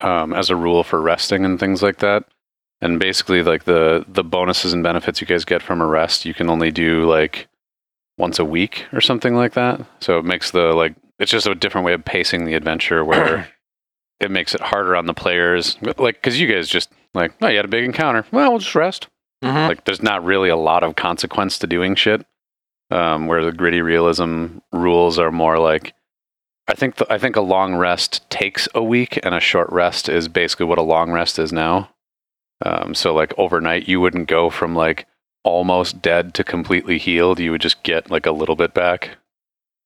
[0.00, 2.24] um, as a rule for resting and things like that.
[2.80, 6.34] And basically, like the the bonuses and benefits you guys get from a rest, you
[6.34, 7.46] can only do like
[8.18, 9.80] once a week or something like that.
[10.00, 13.48] So it makes the like it's just a different way of pacing the adventure where
[14.20, 15.76] it makes it harder on the players.
[15.82, 18.74] Like because you guys just like oh you had a big encounter, well we'll just
[18.74, 19.08] rest.
[19.42, 19.68] Mhm.
[19.68, 22.24] Like there's not really a lot of consequence to doing shit.
[22.90, 25.94] Um, where the gritty realism rules are more like,
[26.68, 30.10] I think the, I think a long rest takes a week, and a short rest
[30.10, 31.88] is basically what a long rest is now.
[32.66, 35.06] Um, so like overnight, you wouldn't go from like
[35.44, 37.40] almost dead to completely healed.
[37.40, 39.16] You would just get like a little bit back.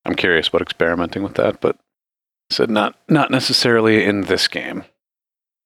[0.05, 1.77] I'm curious about experimenting with that, but
[2.49, 4.83] said not not necessarily in this game.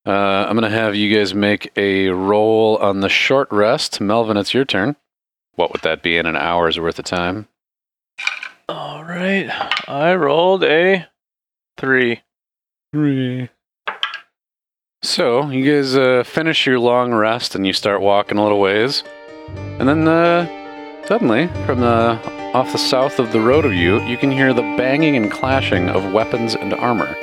[0.05, 4.01] Uh, I'm gonna have you guys make a roll on the short rest.
[4.01, 4.95] Melvin, it's your turn.
[5.55, 7.47] What would that be in an hour's worth of time?
[8.67, 9.49] All right.
[9.87, 11.07] I rolled a
[11.77, 12.21] three.
[12.93, 13.49] Three.
[15.03, 19.03] So you guys uh, finish your long rest and you start walking a little ways,
[19.79, 20.45] and then uh,
[21.07, 22.19] suddenly, from the
[22.53, 25.89] off the south of the road of you, you can hear the banging and clashing
[25.89, 27.15] of weapons and armor.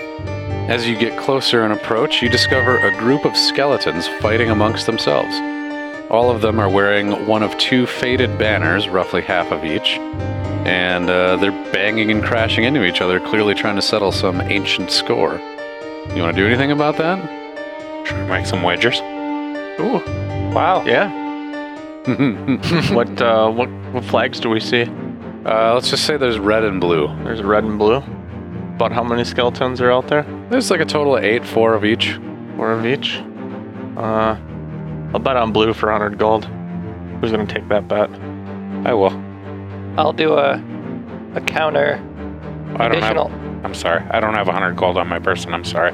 [0.69, 5.35] As you get closer and approach, you discover a group of skeletons fighting amongst themselves.
[6.11, 9.99] All of them are wearing one of two faded banners, roughly half of each,
[10.66, 14.91] and uh, they're banging and crashing into each other, clearly trying to settle some ancient
[14.91, 15.39] score.
[16.14, 17.19] You want to do anything about that?
[18.12, 18.99] We make some wagers?
[19.81, 20.03] Ooh.
[20.55, 20.83] wow.
[20.87, 21.28] Yeah.
[22.95, 24.83] what uh what what flags do we see?
[25.45, 27.07] uh, let's just say there's red and blue.
[27.25, 28.03] There's red and blue.
[28.77, 30.25] About how many skeletons are out there?
[30.51, 32.19] There's like a total of eight, four of each.
[32.57, 33.19] Four of each.
[33.97, 34.37] Uh,
[35.13, 36.45] I'll bet on blue for 100 gold.
[37.21, 38.11] Who's gonna take that bet?
[38.87, 39.13] I will.
[39.99, 40.63] I'll do a
[41.35, 41.95] a counter
[42.77, 43.29] I don't additional.
[43.29, 43.65] have.
[43.65, 44.03] I'm sorry.
[44.11, 45.53] I don't have 100 gold on my person.
[45.53, 45.93] I'm sorry.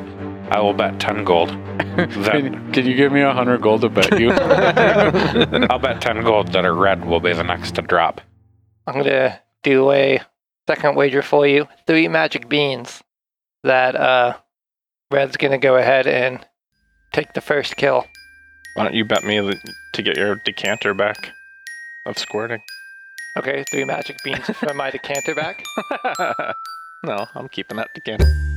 [0.55, 1.51] I will bet 10 gold.
[1.95, 4.31] That, Can, can you give me a hundred gold to bet you?
[5.71, 8.21] I'll bet 10 gold that a red will be the next to drop.
[8.87, 10.21] I'm gonna do a
[10.69, 11.69] second wager for you.
[11.87, 13.03] Three magic beans.
[13.63, 14.35] That uh,
[15.11, 16.45] Red's gonna go ahead and
[17.13, 18.07] take the first kill.
[18.75, 19.53] Why don't you bet me
[19.95, 21.31] to get your decanter back
[22.07, 22.61] of squirting?
[23.39, 25.65] Okay, three magic beans for my decanter back.
[27.05, 28.54] no, I'm keeping that decanter.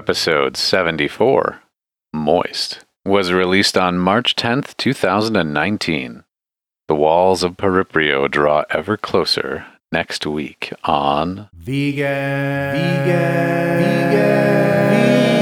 [0.00, 1.60] episode 74,
[2.14, 6.24] Moist, was released on March 10th, 2019.
[6.88, 13.80] The walls of Paryprio draw ever closer next week on Vegan, Vegan,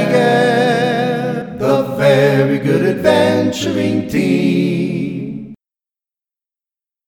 [0.09, 5.55] Vegan, the very good adventuring team.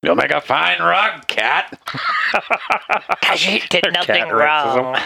[0.05, 1.78] You'll make a fine rug, cat.
[3.24, 4.96] Cause you did nothing wrong.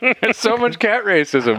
[0.00, 1.56] There's so much cat racism.